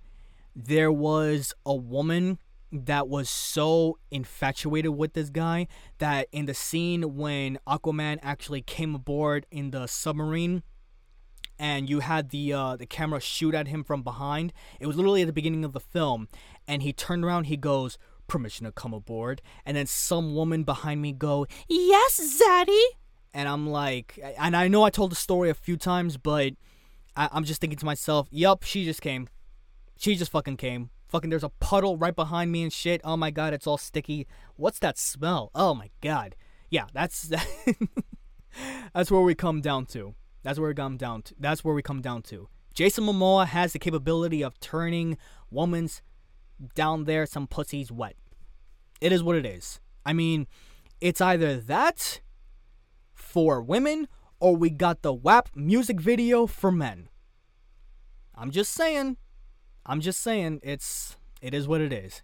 there 0.55 0.91
was 0.91 1.53
a 1.65 1.75
woman 1.75 2.39
that 2.71 3.07
was 3.07 3.29
so 3.29 3.97
infatuated 4.11 4.91
with 4.91 5.13
this 5.13 5.29
guy 5.29 5.67
that 5.99 6.27
in 6.31 6.45
the 6.45 6.53
scene 6.53 7.15
when 7.15 7.59
Aquaman 7.67 8.19
actually 8.21 8.61
came 8.61 8.95
aboard 8.95 9.45
in 9.51 9.71
the 9.71 9.87
submarine 9.87 10.63
and 11.59 11.89
you 11.89 12.01
had 12.01 12.29
the 12.29 12.53
uh, 12.53 12.75
the 12.75 12.85
camera 12.85 13.19
shoot 13.19 13.55
at 13.55 13.67
him 13.67 13.83
from 13.83 14.03
behind, 14.03 14.53
it 14.79 14.85
was 14.85 14.95
literally 14.95 15.21
at 15.21 15.27
the 15.27 15.33
beginning 15.33 15.65
of 15.65 15.73
the 15.73 15.79
film, 15.79 16.27
and 16.67 16.83
he 16.83 16.93
turned 16.93 17.25
around, 17.25 17.45
he 17.45 17.57
goes, 17.57 17.97
"Permission 18.27 18.65
to 18.65 18.71
come 18.71 18.93
aboard," 18.93 19.41
and 19.65 19.75
then 19.75 19.87
some 19.87 20.35
woman 20.35 20.63
behind 20.63 21.01
me 21.01 21.13
go, 21.13 21.47
"Yes, 21.67 22.19
Zaddy," 22.19 22.83
and 23.33 23.49
I'm 23.49 23.67
like, 23.67 24.19
and 24.37 24.55
I 24.55 24.67
know 24.67 24.83
I 24.83 24.91
told 24.91 25.11
the 25.11 25.15
story 25.15 25.49
a 25.49 25.55
few 25.55 25.77
times, 25.77 26.17
but 26.17 26.53
I, 27.17 27.30
I'm 27.32 27.43
just 27.43 27.60
thinking 27.60 27.80
to 27.80 27.86
myself, 27.86 28.27
"Yup, 28.32 28.63
she 28.63 28.86
just 28.86 29.01
came, 29.01 29.27
she 29.97 30.15
just 30.15 30.32
fucking 30.32 30.58
came." 30.58 30.91
Fucking, 31.10 31.30
there's 31.30 31.43
a 31.43 31.49
puddle 31.49 31.97
right 31.97 32.15
behind 32.15 32.51
me 32.51 32.63
and 32.63 32.71
shit. 32.71 32.99
Oh 33.03 33.15
my 33.15 33.32
god, 33.32 33.53
it's 33.53 33.65
all 33.65 33.77
sticky. 33.77 34.27
What's 34.58 34.80
that 34.80 34.97
smell? 34.97 35.51
Oh 35.56 35.73
my 35.73 35.89
god. 36.01 36.36
Yeah, 36.69 36.86
that's 36.93 37.32
that's 38.93 39.10
where 39.10 39.21
we 39.21 39.34
come 39.34 39.62
down 39.62 39.86
to. 39.88 40.15
That's 40.43 40.60
where 40.60 40.69
we 40.69 40.75
come 40.75 40.97
down 40.97 41.21
to. 41.23 41.36
That's 41.39 41.63
where 41.63 41.73
we 41.73 41.82
come 41.82 42.01
down 42.01 42.23
to. 42.23 42.49
Jason 42.73 43.06
Momoa 43.06 43.47
has 43.47 43.73
the 43.73 43.80
capability 43.80 44.43
of 44.43 44.60
turning 44.60 45.17
women's 45.49 46.01
down 46.75 47.06
there 47.06 47.25
some 47.25 47.47
pussies 47.47 47.91
wet. 47.91 48.15
It 49.01 49.12
is 49.12 49.23
what 49.23 49.36
it 49.36 49.45
is. 49.45 49.80
I 50.06 50.13
mean, 50.13 50.47
it's 51.01 51.21
either 51.21 51.58
that 51.58 52.21
for 53.13 53.62
women 53.62 54.08
or 54.39 54.56
we 54.56 54.69
got 54.69 55.02
the 55.02 55.13
WAP 55.13 55.50
music 55.56 56.00
video 56.00 56.47
for 56.47 56.71
men. 56.71 57.10
I'm 58.36 58.52
just 58.52 58.73
saying. 58.73 59.17
I'm 59.86 60.02
just 60.02 60.21
saying 60.21 60.60
it's 60.63 61.17
it 61.41 61.54
is 61.54 61.67
what 61.67 61.82
it 61.82 61.93
is. 61.93 62.21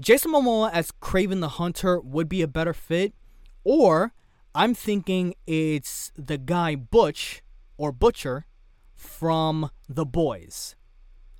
Jason 0.00 0.32
Momoa 0.32 0.72
as 0.72 0.90
Kraven 0.90 1.40
the 1.40 1.48
Hunter 1.50 2.00
would 2.00 2.28
be 2.28 2.42
a 2.42 2.48
better 2.48 2.72
fit, 2.72 3.14
or 3.62 4.12
I'm 4.54 4.74
thinking 4.74 5.34
it's 5.46 6.12
the 6.16 6.38
guy 6.38 6.74
Butch 6.74 7.42
or 7.76 7.92
Butcher 7.92 8.46
from 8.94 9.70
The 9.88 10.06
Boys. 10.06 10.74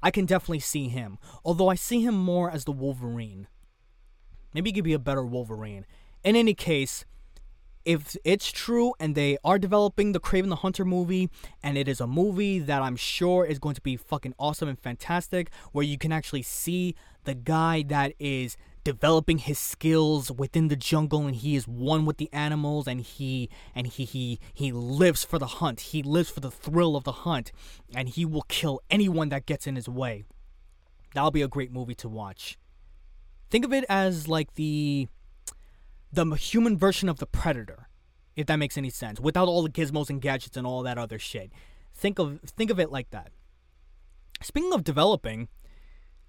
I 0.02 0.10
can 0.10 0.26
definitely 0.26 0.60
see 0.60 0.88
him, 0.88 1.18
although 1.44 1.68
I 1.68 1.74
see 1.76 2.02
him 2.02 2.14
more 2.14 2.50
as 2.50 2.64
the 2.64 2.72
Wolverine. 2.72 3.46
Maybe 4.52 4.70
he 4.70 4.74
could 4.74 4.84
be 4.84 4.92
a 4.92 4.98
better 4.98 5.24
Wolverine. 5.24 5.86
In 6.24 6.36
any 6.36 6.54
case, 6.54 7.04
if 7.84 8.16
it's 8.24 8.50
true 8.50 8.94
and 8.98 9.14
they 9.14 9.38
are 9.44 9.58
developing 9.58 10.12
the 10.12 10.20
Kraven 10.20 10.48
the 10.48 10.56
Hunter 10.56 10.84
movie, 10.84 11.30
and 11.62 11.76
it 11.76 11.88
is 11.88 12.00
a 12.00 12.06
movie 12.06 12.58
that 12.58 12.82
I'm 12.82 12.96
sure 12.96 13.44
is 13.44 13.58
going 13.58 13.74
to 13.74 13.80
be 13.80 13.96
fucking 13.96 14.34
awesome 14.38 14.68
and 14.68 14.78
fantastic, 14.78 15.50
where 15.72 15.84
you 15.84 15.98
can 15.98 16.12
actually 16.12 16.42
see 16.42 16.94
the 17.24 17.34
guy 17.34 17.82
that 17.88 18.14
is 18.18 18.56
developing 18.84 19.38
his 19.38 19.58
skills 19.58 20.30
within 20.30 20.68
the 20.68 20.76
jungle 20.76 21.26
and 21.26 21.36
he 21.36 21.54
is 21.54 21.68
one 21.68 22.04
with 22.04 22.16
the 22.16 22.28
animals 22.32 22.88
and 22.88 23.00
he 23.00 23.48
and 23.74 23.86
he 23.86 24.04
he 24.04 24.40
he 24.52 24.72
lives 24.72 25.24
for 25.24 25.38
the 25.38 25.46
hunt. 25.46 25.80
He 25.80 26.02
lives 26.02 26.30
for 26.30 26.40
the 26.40 26.50
thrill 26.50 26.96
of 26.96 27.04
the 27.04 27.12
hunt 27.12 27.52
and 27.94 28.08
he 28.08 28.24
will 28.24 28.42
kill 28.42 28.80
anyone 28.90 29.28
that 29.28 29.46
gets 29.46 29.66
in 29.66 29.76
his 29.76 29.88
way. 29.88 30.24
That'll 31.14 31.30
be 31.30 31.42
a 31.42 31.48
great 31.48 31.70
movie 31.70 31.94
to 31.96 32.08
watch. 32.08 32.58
Think 33.50 33.64
of 33.64 33.72
it 33.72 33.84
as 33.88 34.28
like 34.28 34.54
the 34.54 35.08
the 36.12 36.24
human 36.34 36.76
version 36.76 37.08
of 37.08 37.18
the 37.18 37.26
predator 37.26 37.88
if 38.36 38.46
that 38.46 38.56
makes 38.56 38.78
any 38.78 38.90
sense 38.90 39.20
without 39.20 39.48
all 39.48 39.62
the 39.62 39.70
gizmos 39.70 40.10
and 40.10 40.20
gadgets 40.20 40.56
and 40.56 40.66
all 40.66 40.82
that 40.82 40.98
other 40.98 41.18
shit 41.18 41.50
think 41.94 42.18
of 42.18 42.40
think 42.40 42.70
of 42.70 42.78
it 42.78 42.90
like 42.90 43.10
that 43.10 43.30
speaking 44.42 44.72
of 44.72 44.84
developing 44.84 45.48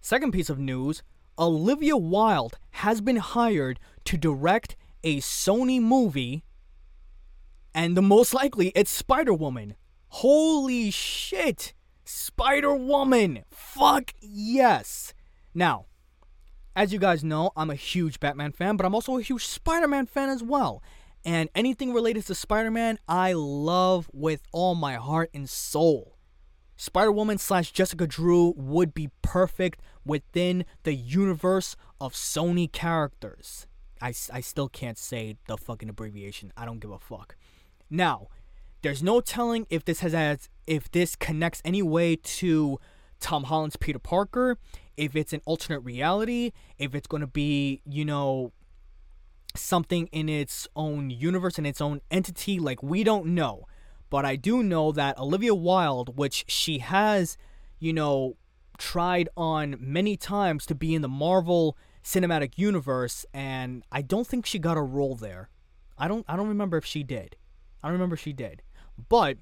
second 0.02 0.32
piece 0.32 0.50
of 0.50 0.60
news 0.60 1.04
Olivia 1.38 1.98
Wilde 1.98 2.60
has 2.72 3.02
been 3.02 3.16
hired 3.16 3.80
to 4.06 4.18
direct 4.18 4.76
a 5.04 5.18
Sony 5.18 5.82
movie, 5.82 6.44
and 7.74 7.98
the 7.98 8.02
most 8.02 8.34
likely 8.34 8.70
it's 8.76 8.92
Spider 8.92 9.34
Woman. 9.34 9.76
Holy 10.10 10.92
shit! 10.92 11.74
Spider 12.06 12.76
Woman! 12.76 13.44
Fuck 13.50 14.14
yes! 14.22 15.14
Now, 15.56 15.88
as 16.76 16.92
you 16.92 17.00
guys 17.00 17.24
know, 17.24 17.52
I'm 17.56 17.70
a 17.70 17.76
huge 17.76 18.20
Batman 18.20 18.52
fan, 18.52 18.78
but 18.78 18.86
I'm 18.86 18.96
also 18.96 19.18
a 19.18 19.22
huge 19.22 19.46
Spider 19.46 19.88
Man 19.88 20.06
fan 20.06 20.30
as 20.30 20.44
well. 20.44 20.82
And 21.26 21.50
anything 21.56 21.94
related 21.94 22.26
to 22.28 22.36
Spider 22.36 22.72
Man, 22.72 23.00
I 23.08 23.34
love 23.34 24.10
with 24.12 24.42
all 24.52 24.76
my 24.76 24.96
heart 24.96 25.30
and 25.34 25.50
soul. 25.50 26.18
Spider 26.76 27.12
Woman 27.12 27.38
slash 27.38 27.72
Jessica 27.72 28.08
Drew 28.08 28.54
would 28.58 28.94
be 28.94 29.10
perfect 29.22 29.82
within 30.06 30.66
the 30.84 30.94
universe 30.94 31.76
of 32.02 32.14
Sony 32.14 32.70
characters. 32.72 33.68
I, 34.02 34.14
I 34.34 34.42
still 34.42 34.68
can't 34.68 34.98
say 34.98 35.38
the 35.48 35.58
fucking 35.58 35.88
abbreviation. 35.88 36.52
I 36.58 36.66
don't 36.66 36.80
give 36.80 36.92
a 36.92 37.00
fuck. 37.00 37.38
Now, 37.90 38.28
there's 38.82 39.02
no 39.02 39.22
telling 39.22 39.66
if 39.70 39.86
this 39.86 40.02
has 40.02 40.14
as 40.14 40.50
if 40.68 40.92
this 40.92 41.16
connects 41.16 41.62
any 41.64 41.82
way 41.82 42.18
to 42.18 42.80
Tom 43.20 43.46
Holland's 43.46 43.76
Peter 43.76 44.00
Parker, 44.00 44.58
if 44.98 45.16
it's 45.16 45.34
an 45.34 45.42
alternate 45.46 45.80
reality, 45.80 46.52
if 46.78 46.94
it's 46.96 47.08
going 47.08 47.22
to 47.22 47.28
be, 47.28 47.82
you 47.86 48.06
know, 48.06 48.52
something 49.56 50.08
in 50.08 50.30
its 50.30 50.68
own 50.76 51.10
universe 51.10 51.58
and 51.58 51.68
its 51.68 51.82
own 51.82 52.02
entity 52.10 52.60
like 52.60 52.82
we 52.82 53.04
don't 53.04 53.28
know. 53.28 53.66
But 54.10 54.26
I 54.26 54.36
do 54.36 54.62
know 54.62 54.92
that 54.92 55.18
Olivia 55.18 55.56
Wilde, 55.56 56.18
which 56.18 56.46
she 56.48 56.80
has, 56.80 57.38
you 57.80 57.94
know, 57.94 58.38
tried 58.78 59.30
on 59.36 59.76
many 59.80 60.18
times 60.18 60.66
to 60.68 60.76
be 60.76 60.94
in 60.94 61.02
the 61.02 61.08
Marvel 61.08 61.78
Cinematic 62.04 62.58
Universe, 62.58 63.26
and 63.34 63.84
I 63.92 64.02
don't 64.02 64.28
think 64.28 64.46
she 64.46 64.60
got 64.60 64.78
a 64.78 64.82
role 64.82 65.16
there. 65.16 65.50
I 65.98 66.08
don't 66.08 66.26
I 66.28 66.36
don't 66.36 66.48
remember 66.48 66.78
if 66.78 66.86
she 66.86 67.04
did. 67.04 67.36
I 67.82 67.88
don't 67.88 67.94
remember 67.94 68.18
she 68.18 68.34
did. 68.34 68.62
But 69.10 69.38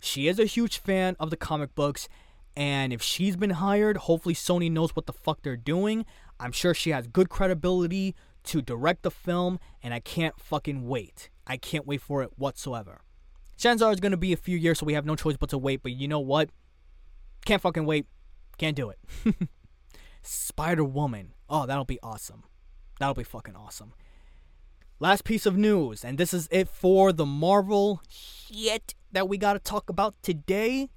she 0.00 0.28
is 0.28 0.38
a 0.38 0.44
huge 0.44 0.78
fan 0.78 1.16
of 1.20 1.30
the 1.30 1.36
comic 1.36 1.74
books, 1.74 2.08
and 2.56 2.92
if 2.92 3.02
she's 3.02 3.36
been 3.36 3.50
hired, 3.50 3.98
hopefully 3.98 4.34
Sony 4.34 4.70
knows 4.70 4.96
what 4.96 5.06
the 5.06 5.12
fuck 5.12 5.42
they're 5.42 5.56
doing. 5.56 6.06
I'm 6.40 6.52
sure 6.52 6.72
she 6.72 6.90
has 6.90 7.06
good 7.06 7.28
credibility 7.28 8.14
to 8.44 8.62
direct 8.62 9.02
the 9.02 9.10
film, 9.10 9.58
and 9.82 9.92
I 9.92 10.00
can't 10.00 10.38
fucking 10.40 10.86
wait. 10.88 11.28
I 11.46 11.58
can't 11.58 11.86
wait 11.86 12.00
for 12.00 12.22
it 12.22 12.30
whatsoever. 12.36 13.02
Chances 13.56 13.94
is 13.94 14.00
gonna 14.00 14.16
be 14.16 14.32
a 14.32 14.36
few 14.36 14.56
years, 14.56 14.78
so 14.78 14.86
we 14.86 14.94
have 14.94 15.06
no 15.06 15.16
choice 15.16 15.36
but 15.36 15.50
to 15.50 15.58
wait. 15.58 15.82
But 15.82 15.92
you 15.92 16.08
know 16.08 16.20
what? 16.20 16.50
Can't 17.44 17.62
fucking 17.62 17.84
wait. 17.84 18.06
Can't 18.58 18.76
do 18.76 18.90
it. 18.90 18.98
Spider 20.22 20.84
Woman. 20.84 21.34
Oh, 21.48 21.66
that'll 21.66 21.84
be 21.84 22.00
awesome. 22.02 22.44
That'll 22.98 23.14
be 23.14 23.22
fucking 23.22 23.56
awesome. 23.56 23.92
Last 24.98 25.24
piece 25.24 25.44
of 25.44 25.56
news, 25.56 26.04
and 26.04 26.16
this 26.16 26.32
is 26.32 26.48
it 26.50 26.68
for 26.68 27.12
the 27.12 27.26
Marvel 27.26 28.00
shit 28.08 28.94
that 29.12 29.28
we 29.28 29.36
gotta 29.36 29.58
talk 29.58 29.90
about 29.90 30.14
today. 30.22 30.88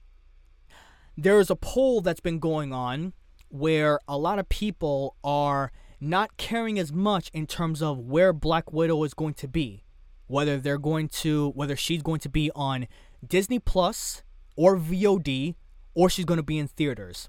There 1.22 1.42
is 1.42 1.50
a 1.50 1.56
poll 1.58 2.00
that's 2.00 2.22
been 2.22 2.40
going 2.40 2.72
on 2.72 3.12
where 3.50 4.00
a 4.08 4.18
lot 4.18 4.40
of 4.40 4.48
people 4.48 5.18
are 5.22 5.74
not 6.00 6.38
caring 6.38 6.80
as 6.80 6.94
much 6.94 7.30
in 7.34 7.46
terms 7.46 7.82
of 7.82 8.00
where 8.00 8.32
Black 8.32 8.72
Widow 8.72 9.04
is 9.04 9.14
going 9.14 9.34
to 9.34 9.48
be. 9.50 9.84
Whether 10.28 10.60
they're 10.60 10.78
going 10.78 11.10
to 11.24 11.50
whether 11.56 11.76
she's 11.76 12.02
going 12.02 12.22
to 12.22 12.30
be 12.30 12.52
on 12.56 12.88
Disney 13.28 13.60
Plus 13.60 14.24
or 14.56 14.78
VOD 14.78 15.56
or 15.94 16.10
she's 16.10 16.24
going 16.24 16.38
to 16.38 16.44
be 16.44 16.58
in 16.58 16.70
theaters. 16.70 17.28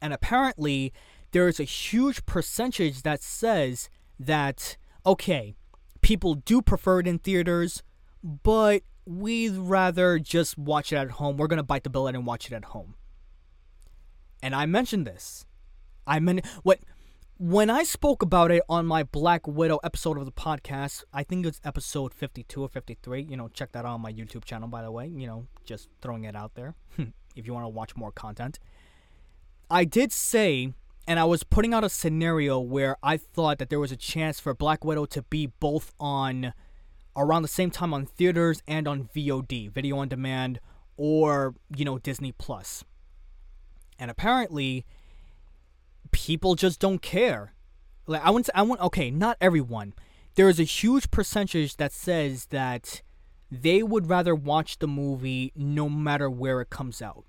And 0.00 0.14
apparently 0.14 0.94
there 1.32 1.48
is 1.48 1.60
a 1.60 1.64
huge 1.64 2.24
percentage 2.24 3.02
that 3.02 3.22
says 3.22 3.90
that 4.18 4.78
okay, 5.04 5.54
people 6.00 6.34
do 6.34 6.62
prefer 6.62 7.00
it 7.00 7.06
in 7.06 7.18
theaters, 7.18 7.82
but 8.22 8.80
we'd 9.06 9.56
rather 9.56 10.18
just 10.18 10.58
watch 10.58 10.92
it 10.92 10.96
at 10.96 11.12
home. 11.12 11.36
We're 11.36 11.46
to 11.48 11.62
bite 11.62 11.84
the 11.84 11.90
bullet 11.90 12.14
and 12.14 12.26
watch 12.26 12.46
it 12.46 12.52
at 12.52 12.66
home. 12.66 12.94
And 14.42 14.54
I 14.54 14.66
mentioned 14.66 15.06
this. 15.06 15.46
I 16.06 16.20
mean 16.20 16.42
what 16.62 16.80
when 17.38 17.68
I 17.68 17.82
spoke 17.82 18.22
about 18.22 18.50
it 18.50 18.62
on 18.66 18.86
my 18.86 19.02
Black 19.02 19.46
Widow 19.46 19.78
episode 19.84 20.16
of 20.16 20.24
the 20.24 20.32
podcast, 20.32 21.04
I 21.12 21.22
think 21.22 21.44
it's 21.44 21.60
episode 21.64 22.14
52 22.14 22.62
or 22.62 22.68
53. 22.68 23.26
You 23.28 23.36
know, 23.36 23.48
check 23.48 23.72
that 23.72 23.84
out 23.84 23.92
on 23.92 24.00
my 24.00 24.12
YouTube 24.12 24.44
channel, 24.44 24.68
by 24.68 24.82
the 24.82 24.90
way. 24.90 25.06
You 25.06 25.26
know, 25.26 25.46
just 25.64 25.88
throwing 26.00 26.24
it 26.24 26.34
out 26.34 26.54
there 26.54 26.74
if 27.36 27.46
you 27.46 27.52
want 27.52 27.64
to 27.64 27.68
watch 27.68 27.94
more 27.94 28.10
content. 28.10 28.58
I 29.70 29.84
did 29.84 30.12
say, 30.12 30.72
and 31.06 31.18
I 31.18 31.24
was 31.24 31.42
putting 31.42 31.74
out 31.74 31.84
a 31.84 31.90
scenario 31.90 32.58
where 32.58 32.96
I 33.02 33.18
thought 33.18 33.58
that 33.58 33.68
there 33.68 33.80
was 33.80 33.92
a 33.92 33.96
chance 33.96 34.40
for 34.40 34.54
Black 34.54 34.82
Widow 34.82 35.04
to 35.06 35.22
be 35.22 35.46
both 35.46 35.92
on 36.00 36.54
around 37.16 37.42
the 37.42 37.48
same 37.48 37.70
time 37.70 37.94
on 37.94 38.06
theaters 38.06 38.62
and 38.68 38.86
on 38.86 39.08
VOD, 39.14 39.70
video 39.72 39.98
on 39.98 40.08
demand, 40.08 40.60
or, 40.96 41.54
you 41.74 41.84
know, 41.84 41.98
Disney 41.98 42.32
Plus. 42.32 42.84
And 43.98 44.10
apparently, 44.10 44.84
people 46.10 46.54
just 46.54 46.80
don't 46.80 47.00
care. 47.00 47.54
Like 48.06 48.24
I 48.24 48.30
want 48.30 48.48
I 48.54 48.62
want 48.62 48.80
okay, 48.82 49.10
not 49.10 49.36
everyone. 49.40 49.94
There 50.34 50.48
is 50.48 50.60
a 50.60 50.64
huge 50.64 51.10
percentage 51.10 51.76
that 51.76 51.92
says 51.92 52.46
that 52.46 53.02
they 53.50 53.82
would 53.82 54.08
rather 54.08 54.34
watch 54.34 54.78
the 54.78 54.86
movie 54.86 55.52
no 55.56 55.88
matter 55.88 56.28
where 56.28 56.60
it 56.60 56.70
comes 56.70 57.00
out. 57.00 57.24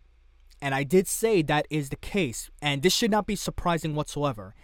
And 0.62 0.74
I 0.74 0.84
did 0.84 1.08
say 1.08 1.42
that 1.44 1.68
is 1.70 1.90
the 1.90 1.96
case, 1.96 2.50
and 2.62 2.82
this 2.82 2.94
should 2.94 3.12
not 3.12 3.28
be 3.28 3.36
surprising 3.36 3.96
whatsoever. 3.96 4.56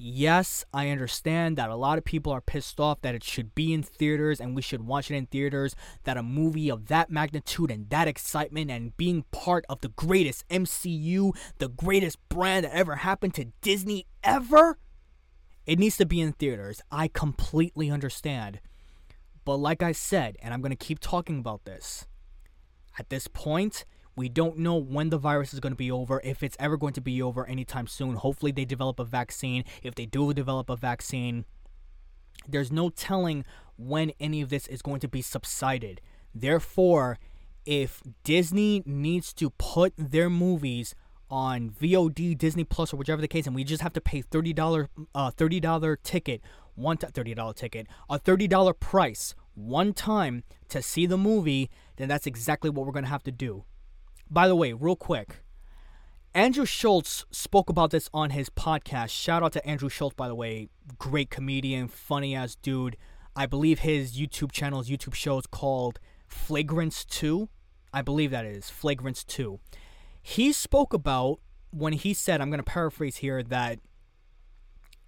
Yes, 0.00 0.64
I 0.72 0.90
understand 0.90 1.58
that 1.58 1.70
a 1.70 1.74
lot 1.74 1.98
of 1.98 2.04
people 2.04 2.32
are 2.32 2.40
pissed 2.40 2.78
off 2.78 3.00
that 3.00 3.16
it 3.16 3.24
should 3.24 3.56
be 3.56 3.72
in 3.72 3.82
theaters 3.82 4.40
and 4.40 4.54
we 4.54 4.62
should 4.62 4.86
watch 4.86 5.10
it 5.10 5.16
in 5.16 5.26
theaters. 5.26 5.74
That 6.04 6.16
a 6.16 6.22
movie 6.22 6.70
of 6.70 6.86
that 6.86 7.10
magnitude 7.10 7.72
and 7.72 7.90
that 7.90 8.06
excitement 8.06 8.70
and 8.70 8.96
being 8.96 9.24
part 9.32 9.64
of 9.68 9.80
the 9.80 9.88
greatest 9.88 10.48
MCU, 10.50 11.36
the 11.58 11.68
greatest 11.68 12.16
brand 12.28 12.64
that 12.64 12.72
ever 12.72 12.94
happened 12.96 13.34
to 13.34 13.46
Disney 13.60 14.06
ever, 14.22 14.78
it 15.66 15.80
needs 15.80 15.96
to 15.96 16.06
be 16.06 16.20
in 16.20 16.32
theaters. 16.32 16.80
I 16.92 17.08
completely 17.08 17.90
understand. 17.90 18.60
But 19.44 19.56
like 19.56 19.82
I 19.82 19.90
said, 19.90 20.36
and 20.40 20.54
I'm 20.54 20.60
going 20.60 20.70
to 20.70 20.76
keep 20.76 21.00
talking 21.00 21.40
about 21.40 21.64
this, 21.64 22.06
at 23.00 23.10
this 23.10 23.26
point, 23.26 23.84
we 24.18 24.28
don't 24.28 24.58
know 24.58 24.74
when 24.74 25.10
the 25.10 25.16
virus 25.16 25.54
is 25.54 25.60
going 25.60 25.72
to 25.72 25.76
be 25.76 25.92
over, 25.92 26.20
if 26.24 26.42
it's 26.42 26.56
ever 26.58 26.76
going 26.76 26.92
to 26.94 27.00
be 27.00 27.22
over 27.22 27.46
anytime 27.46 27.86
soon. 27.86 28.16
Hopefully, 28.16 28.50
they 28.50 28.64
develop 28.64 28.98
a 28.98 29.04
vaccine. 29.04 29.62
If 29.80 29.94
they 29.94 30.06
do 30.06 30.34
develop 30.34 30.68
a 30.68 30.76
vaccine, 30.76 31.44
there's 32.46 32.72
no 32.72 32.90
telling 32.90 33.44
when 33.76 34.10
any 34.18 34.40
of 34.40 34.48
this 34.48 34.66
is 34.66 34.82
going 34.82 34.98
to 35.00 35.08
be 35.08 35.22
subsided. 35.22 36.00
Therefore, 36.34 37.18
if 37.64 38.02
Disney 38.24 38.82
needs 38.84 39.32
to 39.34 39.50
put 39.50 39.92
their 39.96 40.28
movies 40.28 40.96
on 41.30 41.70
VOD, 41.70 42.36
Disney 42.36 42.64
Plus, 42.64 42.92
or 42.92 42.96
whichever 42.96 43.20
the 43.20 43.28
case, 43.28 43.46
and 43.46 43.54
we 43.54 43.62
just 43.62 43.82
have 43.82 43.92
to 43.92 44.00
pay 44.00 44.22
thirty 44.22 44.52
dollar, 44.52 44.88
uh, 45.14 45.30
thirty 45.30 45.60
dollar 45.60 45.94
ticket, 45.94 46.40
one 46.74 46.96
t- 46.96 47.06
thirty 47.06 47.34
dollar 47.34 47.52
ticket, 47.52 47.86
a 48.10 48.18
thirty 48.18 48.48
dollar 48.48 48.72
price 48.72 49.36
one 49.54 49.92
time 49.92 50.42
to 50.70 50.82
see 50.82 51.06
the 51.06 51.18
movie, 51.18 51.70
then 51.96 52.08
that's 52.08 52.26
exactly 52.26 52.68
what 52.68 52.84
we're 52.84 52.92
gonna 52.92 53.06
have 53.06 53.22
to 53.24 53.32
do. 53.32 53.64
By 54.30 54.46
the 54.46 54.56
way, 54.56 54.72
real 54.72 54.96
quick, 54.96 55.42
Andrew 56.34 56.66
Schulz 56.66 57.24
spoke 57.30 57.70
about 57.70 57.90
this 57.90 58.10
on 58.12 58.30
his 58.30 58.50
podcast. 58.50 59.10
Shout 59.10 59.42
out 59.42 59.52
to 59.54 59.66
Andrew 59.66 59.88
Schulz, 59.88 60.14
by 60.14 60.28
the 60.28 60.34
way. 60.34 60.68
Great 60.98 61.30
comedian, 61.30 61.88
funny 61.88 62.34
ass 62.34 62.54
dude. 62.54 62.96
I 63.34 63.46
believe 63.46 63.80
his 63.80 64.18
YouTube 64.18 64.52
channel, 64.52 64.82
his 64.82 64.90
YouTube 64.90 65.14
show 65.14 65.38
is 65.38 65.46
called 65.46 65.98
Flagrance 66.26 67.04
2. 67.06 67.48
I 67.92 68.02
believe 68.02 68.30
that 68.30 68.44
is 68.44 68.68
Flagrance 68.68 69.24
2. 69.24 69.58
He 70.20 70.52
spoke 70.52 70.92
about 70.92 71.40
when 71.70 71.94
he 71.94 72.12
said, 72.12 72.40
I'm 72.40 72.50
going 72.50 72.58
to 72.58 72.64
paraphrase 72.64 73.18
here, 73.18 73.42
that 73.42 73.78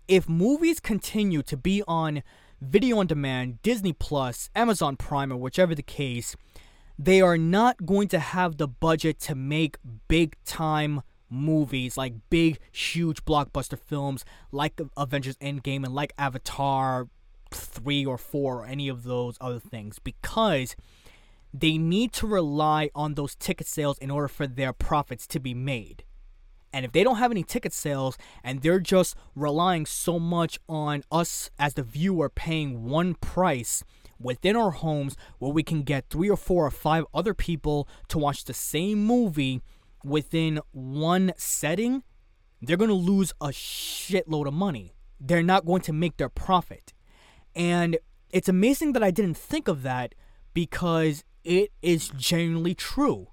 if 0.08 0.28
movies 0.28 0.80
continue 0.80 1.42
to 1.42 1.56
be 1.56 1.82
on 1.86 2.22
video 2.60 2.98
on 2.98 3.06
demand, 3.06 3.60
Disney 3.62 3.92
Plus, 3.92 4.48
Amazon 4.54 4.96
Prime, 4.96 5.32
or 5.32 5.36
whichever 5.36 5.74
the 5.74 5.82
case, 5.82 6.36
they 7.04 7.22
are 7.22 7.38
not 7.38 7.86
going 7.86 8.08
to 8.08 8.18
have 8.18 8.58
the 8.58 8.68
budget 8.68 9.18
to 9.18 9.34
make 9.34 9.78
big 10.06 10.36
time 10.44 11.00
movies 11.30 11.96
like 11.96 12.12
big 12.28 12.58
huge 12.72 13.24
blockbuster 13.24 13.78
films 13.78 14.22
like 14.52 14.78
Avengers 14.98 15.36
Endgame 15.36 15.84
and 15.84 15.94
like 15.94 16.12
Avatar 16.18 17.08
3 17.52 18.04
or 18.04 18.18
4 18.18 18.56
or 18.56 18.66
any 18.66 18.88
of 18.88 19.04
those 19.04 19.38
other 19.40 19.60
things 19.60 19.98
because 19.98 20.76
they 21.54 21.78
need 21.78 22.12
to 22.12 22.26
rely 22.26 22.90
on 22.94 23.14
those 23.14 23.34
ticket 23.34 23.66
sales 23.66 23.96
in 23.98 24.10
order 24.10 24.28
for 24.28 24.46
their 24.46 24.72
profits 24.74 25.26
to 25.28 25.40
be 25.40 25.54
made. 25.54 26.04
And 26.70 26.84
if 26.84 26.92
they 26.92 27.02
don't 27.02 27.16
have 27.16 27.30
any 27.30 27.42
ticket 27.42 27.72
sales 27.72 28.18
and 28.44 28.60
they're 28.60 28.78
just 28.78 29.16
relying 29.34 29.86
so 29.86 30.18
much 30.18 30.58
on 30.68 31.04
us 31.10 31.50
as 31.58 31.74
the 31.74 31.82
viewer 31.82 32.28
paying 32.28 32.84
one 32.84 33.14
price 33.14 33.84
within 34.20 34.56
our 34.56 34.70
homes 34.70 35.16
where 35.38 35.52
we 35.52 35.62
can 35.62 35.82
get 35.82 36.08
three 36.10 36.28
or 36.28 36.36
four 36.36 36.66
or 36.66 36.70
five 36.70 37.04
other 37.14 37.34
people 37.34 37.88
to 38.08 38.18
watch 38.18 38.44
the 38.44 38.54
same 38.54 39.04
movie 39.04 39.62
within 40.04 40.60
one 40.72 41.32
setting, 41.36 42.02
they're 42.60 42.76
going 42.76 42.88
to 42.88 42.94
lose 42.94 43.32
a 43.40 43.48
shitload 43.48 44.46
of 44.46 44.54
money. 44.54 44.94
They're 45.18 45.42
not 45.42 45.66
going 45.66 45.82
to 45.82 45.92
make 45.92 46.16
their 46.16 46.28
profit. 46.28 46.92
And 47.54 47.98
it's 48.30 48.48
amazing 48.48 48.92
that 48.92 49.02
I 49.02 49.10
didn't 49.10 49.36
think 49.36 49.68
of 49.68 49.82
that 49.82 50.14
because 50.54 51.24
it 51.44 51.72
is 51.82 52.10
genuinely 52.16 52.74
true. 52.74 53.28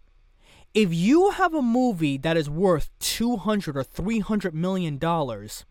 If 0.74 0.94
you 0.94 1.32
have 1.32 1.54
a 1.54 1.62
movie 1.62 2.18
that 2.18 2.38
is 2.38 2.50
worth 2.50 2.90
200 3.00 3.76
or 3.76 3.84
300 3.84 4.54
million 4.54 4.98
dollars 4.98 5.66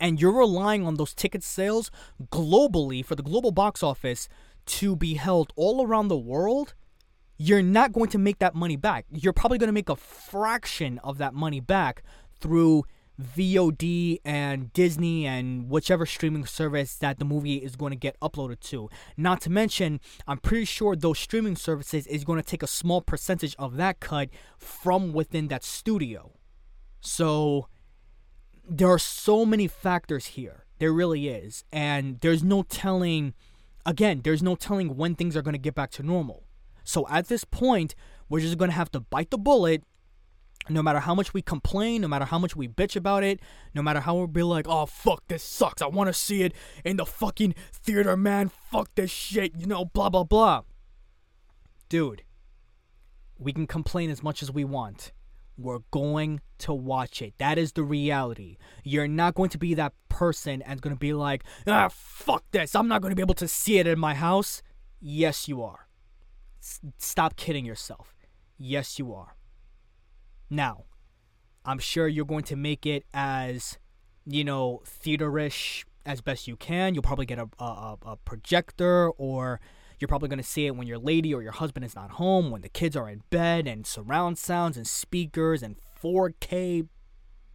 and 0.00 0.20
you're 0.20 0.32
relying 0.32 0.86
on 0.86 0.94
those 0.96 1.14
ticket 1.14 1.42
sales 1.42 1.90
globally 2.30 3.04
for 3.04 3.14
the 3.14 3.22
global 3.22 3.50
box 3.50 3.82
office 3.82 4.28
to 4.66 4.96
be 4.96 5.14
held 5.14 5.52
all 5.56 5.84
around 5.84 6.08
the 6.08 6.18
world, 6.18 6.74
you're 7.36 7.62
not 7.62 7.92
going 7.92 8.10
to 8.10 8.18
make 8.18 8.38
that 8.38 8.54
money 8.54 8.76
back. 8.76 9.06
You're 9.10 9.32
probably 9.32 9.58
going 9.58 9.68
to 9.68 9.72
make 9.72 9.88
a 9.88 9.96
fraction 9.96 10.98
of 11.04 11.18
that 11.18 11.34
money 11.34 11.60
back 11.60 12.02
through 12.40 12.84
VOD 13.20 14.20
and 14.24 14.72
Disney 14.72 15.26
and 15.26 15.68
whichever 15.68 16.06
streaming 16.06 16.46
service 16.46 16.94
that 16.96 17.18
the 17.18 17.24
movie 17.24 17.56
is 17.56 17.74
going 17.74 17.90
to 17.90 17.96
get 17.96 18.18
uploaded 18.20 18.60
to. 18.60 18.88
Not 19.16 19.40
to 19.42 19.50
mention, 19.50 20.00
I'm 20.26 20.38
pretty 20.38 20.64
sure 20.64 20.94
those 20.94 21.18
streaming 21.18 21.56
services 21.56 22.06
is 22.06 22.24
going 22.24 22.40
to 22.40 22.46
take 22.46 22.62
a 22.62 22.68
small 22.68 23.00
percentage 23.00 23.56
of 23.58 23.76
that 23.76 24.00
cut 24.00 24.28
from 24.56 25.12
within 25.12 25.48
that 25.48 25.64
studio. 25.64 26.32
So 27.00 27.68
there 28.68 28.88
are 28.88 28.98
so 28.98 29.46
many 29.46 29.66
factors 29.66 30.26
here. 30.26 30.64
There 30.78 30.92
really 30.92 31.28
is. 31.28 31.64
And 31.72 32.20
there's 32.20 32.42
no 32.44 32.62
telling, 32.62 33.34
again, 33.86 34.20
there's 34.22 34.42
no 34.42 34.54
telling 34.54 34.96
when 34.96 35.14
things 35.14 35.36
are 35.36 35.42
going 35.42 35.54
to 35.54 35.58
get 35.58 35.74
back 35.74 35.90
to 35.92 36.02
normal. 36.02 36.44
So 36.84 37.06
at 37.08 37.28
this 37.28 37.44
point, 37.44 37.94
we're 38.28 38.40
just 38.40 38.58
going 38.58 38.70
to 38.70 38.76
have 38.76 38.90
to 38.92 39.00
bite 39.00 39.30
the 39.30 39.38
bullet, 39.38 39.82
no 40.70 40.82
matter 40.82 41.00
how 41.00 41.14
much 41.14 41.32
we 41.32 41.42
complain, 41.42 42.02
no 42.02 42.08
matter 42.08 42.26
how 42.26 42.38
much 42.38 42.54
we 42.54 42.68
bitch 42.68 42.94
about 42.94 43.24
it, 43.24 43.40
no 43.74 43.82
matter 43.82 44.00
how 44.00 44.14
we'll 44.14 44.26
be 44.26 44.42
like, 44.42 44.66
oh 44.68 44.86
fuck, 44.86 45.22
this 45.28 45.42
sucks. 45.42 45.82
I 45.82 45.86
want 45.86 46.08
to 46.08 46.14
see 46.14 46.42
it 46.42 46.52
in 46.84 46.96
the 46.96 47.06
fucking 47.06 47.54
theater, 47.72 48.16
man. 48.16 48.50
Fuck 48.70 48.94
this 48.94 49.10
shit, 49.10 49.52
you 49.56 49.66
know, 49.66 49.86
blah 49.86 50.10
blah 50.10 50.24
blah. 50.24 50.62
Dude, 51.88 52.22
we 53.38 53.52
can 53.52 53.66
complain 53.66 54.10
as 54.10 54.22
much 54.22 54.42
as 54.42 54.50
we 54.50 54.64
want. 54.64 55.12
We're 55.58 55.80
going 55.90 56.40
to 56.58 56.72
watch 56.72 57.20
it. 57.20 57.34
That 57.38 57.58
is 57.58 57.72
the 57.72 57.82
reality. 57.82 58.58
You're 58.84 59.08
not 59.08 59.34
going 59.34 59.50
to 59.50 59.58
be 59.58 59.74
that 59.74 59.92
person 60.08 60.62
and 60.62 60.80
going 60.80 60.94
to 60.94 60.98
be 60.98 61.12
like, 61.12 61.42
ah, 61.66 61.88
fuck 61.90 62.44
this. 62.52 62.76
I'm 62.76 62.86
not 62.86 63.02
going 63.02 63.10
to 63.10 63.16
be 63.16 63.22
able 63.22 63.34
to 63.34 63.48
see 63.48 63.78
it 63.78 63.86
in 63.86 63.98
my 63.98 64.14
house. 64.14 64.62
Yes, 65.00 65.48
you 65.48 65.62
are. 65.62 65.88
S- 66.62 66.80
stop 66.98 67.34
kidding 67.36 67.64
yourself. 67.64 68.14
Yes, 68.56 68.98
you 69.00 69.12
are. 69.12 69.36
Now, 70.48 70.84
I'm 71.64 71.78
sure 71.78 72.06
you're 72.06 72.24
going 72.24 72.44
to 72.44 72.56
make 72.56 72.86
it 72.86 73.04
as, 73.12 73.78
you 74.24 74.44
know, 74.44 74.82
theaterish 74.86 75.84
as 76.06 76.20
best 76.20 76.48
you 76.48 76.56
can. 76.56 76.94
You'll 76.94 77.02
probably 77.02 77.26
get 77.26 77.38
a, 77.38 77.48
a, 77.58 77.96
a 78.06 78.16
projector, 78.16 79.10
or 79.10 79.60
you're 79.98 80.08
probably 80.08 80.28
going 80.28 80.38
to 80.38 80.44
see 80.44 80.66
it 80.66 80.76
when 80.76 80.86
your 80.86 80.98
lady 80.98 81.34
or 81.34 81.42
your 81.42 81.52
husband 81.52 81.84
is 81.84 81.94
not 81.94 82.12
home, 82.12 82.50
when 82.50 82.62
the 82.62 82.68
kids 82.68 82.96
are 82.96 83.08
in 83.08 83.22
bed, 83.30 83.66
and 83.66 83.86
surround 83.86 84.38
sounds 84.38 84.76
and 84.76 84.86
speakers 84.86 85.62
and 85.62 85.76
4K 86.02 86.86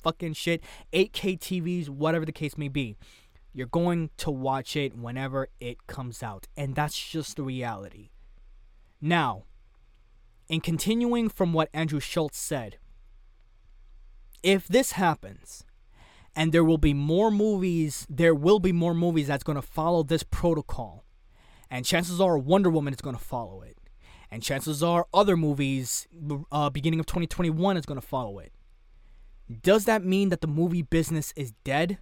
fucking 0.03 0.33
shit, 0.33 0.61
8K 0.91 1.39
TVs, 1.39 1.89
whatever 1.89 2.25
the 2.25 2.31
case 2.31 2.57
may 2.57 2.67
be. 2.67 2.97
You're 3.53 3.67
going 3.67 4.09
to 4.17 4.31
watch 4.31 4.75
it 4.75 4.97
whenever 4.97 5.47
it 5.59 5.87
comes 5.87 6.21
out. 6.21 6.47
And 6.57 6.75
that's 6.75 6.97
just 6.97 7.37
the 7.37 7.43
reality. 7.43 8.09
Now, 8.99 9.43
in 10.49 10.59
continuing 10.59 11.29
from 11.29 11.53
what 11.53 11.69
Andrew 11.73 11.99
Schulz 11.99 12.37
said, 12.37 12.77
if 14.41 14.67
this 14.67 14.93
happens, 14.93 15.65
and 16.35 16.51
there 16.51 16.63
will 16.63 16.79
be 16.79 16.93
more 16.93 17.31
movies, 17.31 18.05
there 18.09 18.35
will 18.35 18.59
be 18.59 18.71
more 18.71 18.95
movies 18.95 19.27
that's 19.27 19.43
going 19.43 19.55
to 19.55 19.61
follow 19.61 20.03
this 20.03 20.23
protocol. 20.23 21.02
And 21.73 21.83
chances 21.83 22.21
are 22.21 22.37
Wonder 22.37 22.69
Woman 22.69 22.93
is 22.93 23.01
going 23.01 23.15
to 23.15 23.21
follow 23.21 23.63
it. 23.63 23.79
And 24.29 24.43
chances 24.43 24.83
are 24.83 25.07
other 25.11 25.35
movies, 25.35 26.07
uh, 26.51 26.69
beginning 26.69 26.99
of 26.99 27.07
2021, 27.07 27.77
is 27.77 27.87
going 27.87 27.99
to 27.99 28.05
follow 28.05 28.37
it. 28.37 28.53
Does 29.63 29.85
that 29.85 30.05
mean 30.05 30.29
that 30.29 30.41
the 30.41 30.47
movie 30.47 30.83
business 30.83 31.33
is 31.35 31.53
dead? 31.63 31.97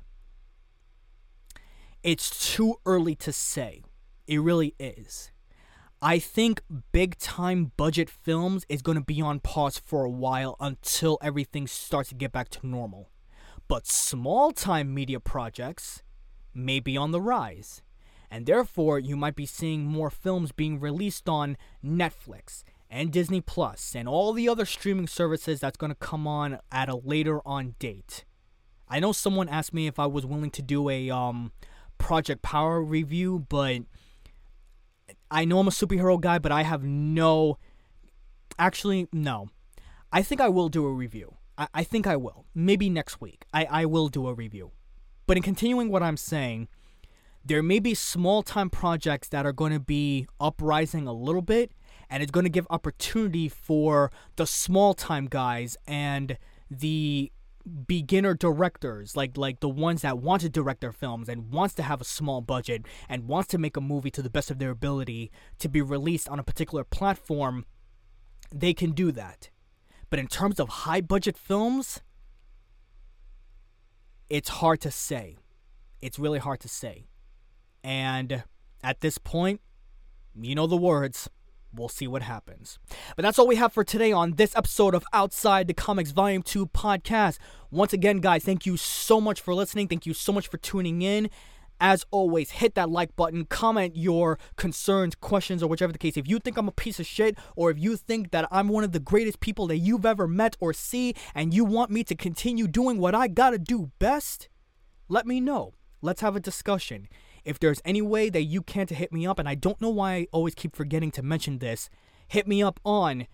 It's 2.04 2.54
too 2.54 2.82
early 2.86 3.16
to 3.16 3.32
say. 3.32 3.82
It 4.28 4.42
really 4.42 4.76
is. 4.78 5.32
I 6.02 6.20
think 6.20 6.62
big 6.92 7.18
time 7.18 7.72
budget 7.78 8.10
films 8.10 8.66
is 8.68 8.82
going 8.82 8.98
to 8.98 9.06
be 9.06 9.22
on 9.22 9.40
pause 9.40 9.80
for 9.80 10.04
a 10.04 10.10
while 10.10 10.58
until 10.60 11.18
everything 11.22 11.66
starts 11.66 12.10
to 12.10 12.16
get 12.16 12.34
back 12.34 12.50
to 12.50 12.68
normal. 12.68 13.10
But 13.70 13.88
small 13.88 14.52
time 14.52 14.94
media 14.94 15.22
projects 15.22 16.04
may 16.54 16.82
be 16.82 16.98
on 16.98 17.12
the 17.12 17.22
rise. 17.22 17.84
And 18.32 18.46
therefore, 18.46 18.98
you 18.98 19.18
might 19.18 19.36
be 19.36 19.46
seeing 19.46 19.86
more 19.86 20.10
films 20.10 20.54
being 20.54 20.80
released 20.80 21.28
on 21.28 21.58
Netflix 21.86 22.64
and 22.90 23.12
Disney 23.12 23.42
Plus 23.42 23.94
and 23.94 24.08
all 24.08 24.32
the 24.32 24.48
other 24.48 24.66
streaming 24.66 25.08
services 25.08 25.60
that's 25.60 25.76
going 25.76 25.92
to 25.92 25.96
come 25.96 26.26
on 26.26 26.60
at 26.72 26.88
a 26.88 26.96
later 26.96 27.46
on 27.46 27.76
date. 27.78 28.24
I 28.88 29.02
know 29.02 29.12
someone 29.12 29.50
asked 29.50 29.74
me 29.74 29.86
if 29.86 30.00
I 30.00 30.06
was 30.06 30.26
willing 30.26 30.52
to 30.52 30.62
do 30.62 30.90
a 30.90 31.10
um 31.10 31.52
Project 31.98 32.42
Power 32.42 32.82
review, 32.82 33.46
but 33.50 33.82
I 35.30 35.46
know 35.46 35.60
I'm 35.60 35.68
a 35.68 35.72
superhero 35.72 36.20
guy, 36.20 36.40
but 36.40 36.52
I 36.52 36.64
have 36.64 36.84
no. 36.84 37.58
Actually, 38.58 39.08
no. 39.12 39.50
I 40.12 40.22
think 40.22 40.42
I 40.42 40.50
will 40.50 40.70
do 40.70 40.86
a 40.86 40.92
review. 40.92 41.36
I, 41.58 41.68
I 41.74 41.84
think 41.84 42.08
I 42.08 42.16
will. 42.16 42.46
Maybe 42.56 42.90
next 42.90 43.22
week. 43.22 43.46
I, 43.54 43.66
I 43.66 43.86
will 43.86 44.08
do 44.08 44.28
a 44.28 44.34
review. 44.34 44.72
But 45.28 45.38
in 45.38 45.44
continuing 45.44 45.90
what 45.90 46.04
I'm 46.04 46.18
saying, 46.18 46.68
there 47.44 47.64
may 47.64 47.80
be 47.80 47.94
small 47.94 48.44
time 48.44 48.70
projects 48.70 49.28
that 49.30 49.46
are 49.46 49.54
going 49.54 49.72
to 49.72 49.80
be 49.80 50.28
uprising 50.40 51.08
a 51.08 51.14
little 51.14 51.42
bit, 51.42 51.72
and 52.10 52.22
it's 52.22 52.32
going 52.32 52.44
to 52.44 52.50
give 52.50 52.68
opportunity 52.70 53.50
for 53.50 54.12
the 54.36 54.46
small 54.46 54.94
time 54.94 55.26
guys 55.26 55.78
and 55.88 56.38
the 56.70 57.32
beginner 57.86 58.34
directors 58.34 59.16
like 59.16 59.38
like 59.38 59.60
the 59.60 59.70
ones 59.70 60.02
that 60.02 60.18
want 60.18 60.42
to 60.42 60.50
direct 60.50 60.82
their 60.82 60.92
films 60.92 61.30
and 61.30 61.52
wants 61.52 61.76
to 61.76 61.84
have 61.84 62.02
a 62.02 62.04
small 62.04 62.42
budget 62.42 62.84
and 63.08 63.28
wants 63.28 63.50
to 63.50 63.58
make 63.60 63.78
a 63.78 63.82
movie 63.82 64.10
to 64.10 64.24
the 64.24 64.32
best 64.32 64.50
of 64.50 64.58
their 64.58 64.72
ability 64.72 65.32
to 65.60 65.70
be 65.70 65.80
released 65.80 66.28
on 66.28 66.40
a 66.40 66.44
particular 66.44 66.84
platform 66.84 67.64
they 68.54 68.74
can 68.74 68.92
do 68.92 69.12
that. 69.12 69.50
But 70.10 70.18
in 70.18 70.28
terms 70.28 70.60
of 70.60 70.70
high 70.70 71.02
budget 71.02 71.38
films 71.38 72.02
it's 74.28 74.50
hard 74.50 74.82
to 74.82 74.90
say. 74.90 75.38
It's 76.02 76.18
really 76.18 76.40
hard 76.40 76.62
to 76.62 76.68
say 76.68 77.06
and 77.84 78.44
at 78.84 79.02
this 79.02 79.18
point 79.18 79.62
you 80.36 80.56
know 80.56 80.68
the 80.68 80.78
words 80.78 81.30
we'll 81.74 81.90
see 81.90 82.08
what 82.08 82.22
happens. 82.22 82.80
But 83.16 83.24
that's 83.24 83.40
all 83.40 83.48
we 83.48 83.56
have 83.56 83.74
for 83.74 83.84
today 83.84 84.12
on 84.12 84.34
this 84.34 84.56
episode 84.56 84.94
of 84.94 85.06
Outside 85.14 85.68
the 85.68 85.74
Comics 85.74 86.12
Volume 86.12 86.44
2 86.44 86.68
podcast. 86.68 87.38
Once 87.70 87.94
again, 87.94 88.18
guys, 88.18 88.44
thank 88.44 88.66
you 88.66 88.78
so 88.78 89.22
much 89.22 89.42
for 89.42 89.54
listening. 89.54 89.88
Thank 89.88 90.06
you 90.06 90.14
so 90.14 90.32
much 90.32 90.48
for 90.48 90.58
tuning 90.58 91.02
in. 91.02 91.30
As 91.84 92.06
always, 92.12 92.52
hit 92.52 92.76
that 92.76 92.92
like 92.92 93.16
button, 93.16 93.46
comment 93.46 93.96
your 93.96 94.38
concerns, 94.56 95.16
questions, 95.16 95.64
or 95.64 95.68
whichever 95.68 95.92
the 95.92 95.98
case. 95.98 96.16
If 96.16 96.28
you 96.28 96.38
think 96.38 96.56
I'm 96.56 96.68
a 96.68 96.72
piece 96.72 97.00
of 97.00 97.08
shit, 97.08 97.40
or 97.56 97.72
if 97.72 97.80
you 97.80 97.98
think 97.98 98.30
that 98.32 98.48
I'm 98.52 98.68
one 98.68 98.84
of 98.84 98.92
the 98.92 99.00
greatest 99.00 99.40
people 99.40 99.66
that 99.68 99.78
you've 99.78 100.06
ever 100.06 100.28
met 100.28 100.56
or 100.60 100.74
see, 100.74 101.16
and 101.34 101.56
you 101.56 101.66
want 101.66 101.90
me 101.90 102.04
to 102.04 102.16
continue 102.16 102.68
doing 102.68 103.00
what 103.00 103.16
I 103.16 103.28
gotta 103.28 103.58
do 103.58 103.90
best, 103.98 104.48
let 105.10 105.26
me 105.26 105.42
know. 105.42 105.74
Let's 106.04 106.22
have 106.22 106.36
a 106.36 106.40
discussion. 106.40 107.08
If 107.44 107.60
there's 107.60 107.82
any 107.84 108.02
way 108.02 108.30
that 108.30 108.44
you 108.44 108.62
can 108.62 108.88
to 108.88 108.96
hit 108.96 109.12
me 109.12 109.26
up, 109.26 109.40
and 109.40 109.50
I 109.50 109.56
don't 109.56 109.82
know 109.82 109.90
why 109.90 110.14
I 110.14 110.28
always 110.32 110.56
keep 110.56 110.76
forgetting 110.76 111.12
to 111.12 111.24
mention 111.24 111.60
this, 111.60 111.90
hit 112.28 112.48
me 112.48 112.62
up 112.62 112.80
on 112.86 113.28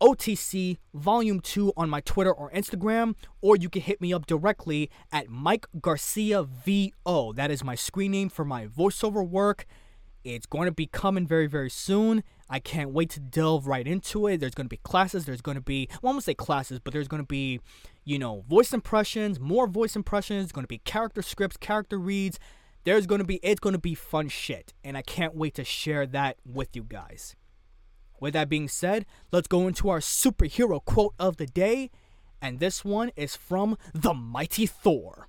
OTC 0.00 0.78
Volume 0.94 1.38
2 1.38 1.72
on 1.76 1.88
my 1.88 2.00
Twitter 2.00 2.32
or 2.32 2.50
Instagram, 2.50 3.14
or 3.40 3.56
you 3.56 3.68
can 3.68 3.82
hit 3.82 4.00
me 4.00 4.12
up 4.12 4.26
directly 4.26 4.90
at 5.12 5.28
Mike 5.28 5.66
Garcia 5.80 6.42
VO. 6.42 7.32
That 7.34 7.50
is 7.50 7.62
my 7.62 7.76
screen 7.76 8.10
name 8.10 8.28
for 8.28 8.44
my 8.44 8.66
voiceover 8.66 9.26
work. 9.26 9.64
It's 10.24 10.46
going 10.46 10.66
to 10.66 10.72
be 10.72 10.86
coming 10.86 11.26
very, 11.26 11.46
very 11.46 11.70
soon. 11.70 12.22
I 12.48 12.58
can't 12.58 12.90
wait 12.90 13.10
to 13.10 13.20
delve 13.20 13.66
right 13.66 13.86
into 13.86 14.26
it. 14.26 14.38
There's 14.38 14.54
going 14.54 14.66
to 14.66 14.70
be 14.70 14.78
classes. 14.78 15.24
There's 15.24 15.40
going 15.40 15.56
to 15.56 15.62
be, 15.62 15.88
well, 16.00 16.10
I'm 16.10 16.14
going 16.14 16.20
to 16.20 16.24
say 16.24 16.34
classes, 16.34 16.78
but 16.78 16.92
there's 16.92 17.08
going 17.08 17.22
to 17.22 17.26
be, 17.26 17.60
you 18.04 18.18
know, 18.18 18.44
voice 18.48 18.72
impressions, 18.72 19.40
more 19.40 19.66
voice 19.66 19.96
impressions. 19.96 20.44
There's 20.44 20.52
going 20.52 20.64
to 20.64 20.68
be 20.68 20.78
character 20.78 21.22
scripts, 21.22 21.56
character 21.56 21.98
reads 21.98 22.38
there's 22.84 23.06
to 23.06 23.24
be 23.24 23.36
it's 23.42 23.60
to 23.60 23.78
be 23.78 23.94
fun 23.94 24.28
shit 24.28 24.72
and 24.82 24.96
I 24.96 25.02
can't 25.02 25.34
wait 25.34 25.54
to 25.54 25.64
share 25.64 26.06
that 26.06 26.36
with 26.44 26.74
you 26.74 26.82
guys. 26.82 27.36
With 28.20 28.34
that 28.34 28.48
being 28.48 28.68
said, 28.68 29.06
let's 29.30 29.48
go 29.48 29.66
into 29.66 29.88
our 29.88 29.98
superhero 29.98 30.84
quote 30.84 31.14
of 31.18 31.36
the 31.36 31.46
day 31.46 31.90
and 32.40 32.58
this 32.58 32.84
one 32.84 33.10
is 33.16 33.36
from 33.36 33.76
the 33.94 34.14
mighty 34.14 34.66
Thor. 34.66 35.28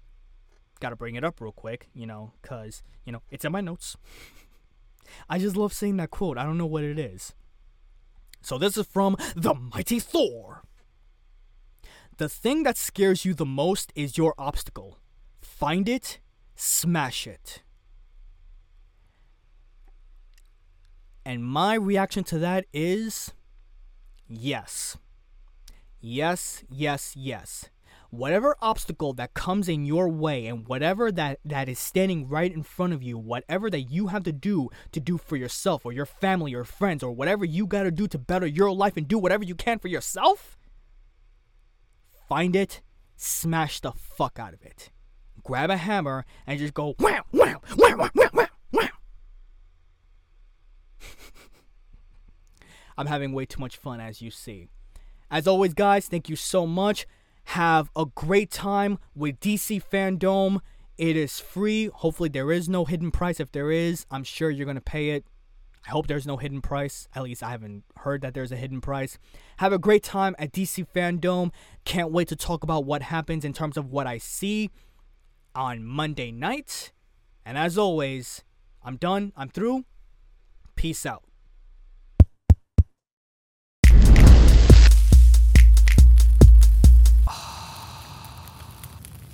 Got 0.80 0.90
to 0.90 0.96
bring 0.96 1.16
it 1.16 1.24
up 1.24 1.40
real 1.40 1.52
quick, 1.52 1.90
you 1.94 2.06
know, 2.06 2.34
cuz, 2.42 2.84
you 3.06 3.12
know, 3.12 3.22
it's 3.30 3.46
in 3.46 3.52
my 3.52 3.62
notes. 3.62 3.96
I 5.30 5.38
just 5.38 5.56
love 5.56 5.74
seeing 5.74 5.98
that 5.98 6.12
quote. 6.12 6.38
I 6.38 6.44
don't 6.44 6.58
know 6.58 6.66
what 6.66 6.84
it 6.84 6.98
is. 6.98 7.34
So 8.42 8.58
this 8.58 8.78
is 8.78 8.86
from 8.88 9.16
the 9.36 9.54
mighty 9.54 10.00
Thor. 10.00 10.64
The 12.18 12.30
thing 12.30 12.64
that 12.64 12.78
scares 12.78 13.26
you 13.26 13.34
the 13.34 13.46
most 13.46 13.92
is 13.96 14.18
your 14.18 14.36
obstacle. 14.38 15.00
Find 15.42 15.88
it 15.90 16.20
smash 16.56 17.28
it. 17.28 17.62
And 21.26 21.44
my 21.44 21.76
reaction 21.76 22.24
to 22.26 22.40
that 22.40 22.66
is 22.74 23.34
yes. 24.28 24.98
Yes, 26.02 26.64
yes, 26.70 27.14
yes. 27.16 27.70
Whatever 28.10 28.56
obstacle 28.62 29.14
that 29.14 29.34
comes 29.34 29.68
in 29.68 29.86
your 29.86 30.08
way 30.08 30.46
and 30.46 30.68
whatever 30.68 31.12
that, 31.12 31.40
that 31.46 31.68
is 31.68 31.80
standing 31.80 32.28
right 32.28 32.54
in 32.54 32.62
front 32.62 32.94
of 32.94 33.02
you, 33.02 33.18
whatever 33.18 33.70
that 33.70 33.84
you 33.84 34.08
have 34.08 34.24
to 34.26 34.32
do 34.32 34.70
to 34.92 35.00
do 35.00 35.18
for 35.18 35.36
yourself 35.36 35.86
or 35.86 35.92
your 35.92 36.06
family 36.06 36.54
or 36.54 36.64
friends 36.64 37.02
or 37.02 37.12
whatever 37.12 37.46
you 37.46 37.66
got 37.66 37.84
to 37.84 37.92
do 37.92 38.08
to 38.08 38.20
better 38.20 38.46
your 38.46 38.72
life 38.72 38.98
and 38.98 39.08
do 39.08 39.18
whatever 39.18 39.44
you 39.44 39.56
can 39.56 39.80
for 39.80 39.88
yourself, 39.88 40.58
find 42.28 42.56
it, 42.56 42.82
smash 43.16 43.80
the 43.80 43.94
fuck 43.94 44.38
out 44.38 44.54
of 44.54 44.62
it 44.62 44.92
grab 45.44 45.70
a 45.70 45.78
hammer 45.78 46.26
and 46.48 46.60
just 46.60 46.74
go 46.74 46.96
wow 47.00 47.24
wow 47.32 47.62
wow 47.76 47.96
wow 47.96 48.10
wow 48.16 48.30
wow 48.34 48.48
wow. 48.72 48.88
I'm 52.98 53.08
having 53.08 53.34
way 53.34 53.46
too 53.46 53.60
much 53.60 53.78
fun 53.78 54.00
as 54.00 54.22
you 54.22 54.32
see. 54.32 54.68
As 55.30 55.48
always, 55.48 55.74
guys, 55.74 56.08
thank 56.08 56.30
you 56.30 56.36
so 56.36 56.68
much. 56.68 57.08
Have 57.46 57.90
a 57.96 58.06
great 58.06 58.52
time 58.52 59.00
with 59.16 59.40
DC 59.40 59.82
FanDome. 59.92 60.60
It 60.98 61.18
is 61.18 61.40
free. 61.40 61.90
Hopefully, 61.94 62.30
there 62.30 62.52
is 62.52 62.70
no 62.70 62.86
hidden 62.86 63.10
price. 63.12 63.40
If 63.40 63.52
there 63.52 63.72
is, 63.72 64.06
I'm 64.12 64.24
sure 64.24 64.50
you're 64.52 64.66
going 64.66 64.76
to 64.76 64.82
pay 64.82 65.10
it. 65.10 65.26
I 65.86 65.90
hope 65.90 66.08
there's 66.08 66.28
no 66.28 66.38
hidden 66.38 66.62
price. 66.62 67.10
At 67.14 67.24
least 67.24 67.44
I 67.44 67.50
haven't 67.50 67.84
heard 67.98 68.22
that 68.22 68.34
there's 68.34 68.52
a 68.52 68.56
hidden 68.56 68.80
price. 68.80 69.18
Have 69.58 69.74
a 69.74 69.80
great 69.80 70.04
time 70.04 70.36
at 70.40 70.54
DC 70.54 70.88
FanDome. 70.96 71.52
Can't 71.84 72.12
wait 72.12 72.30
to 72.30 72.36
talk 72.36 72.64
about 72.64 72.86
what 72.86 73.02
happens 73.02 73.44
in 73.44 73.52
terms 73.52 73.76
of 73.76 73.92
what 73.92 74.08
I 74.08 74.18
see 74.20 74.70
on 75.56 75.84
Monday 75.84 76.32
night. 76.32 76.92
And 77.46 77.58
as 77.58 77.78
always, 77.78 78.44
I'm 78.84 78.98
done. 78.98 79.34
I'm 79.36 79.50
through. 79.50 79.86
Peace 80.76 81.06
out. 81.06 81.24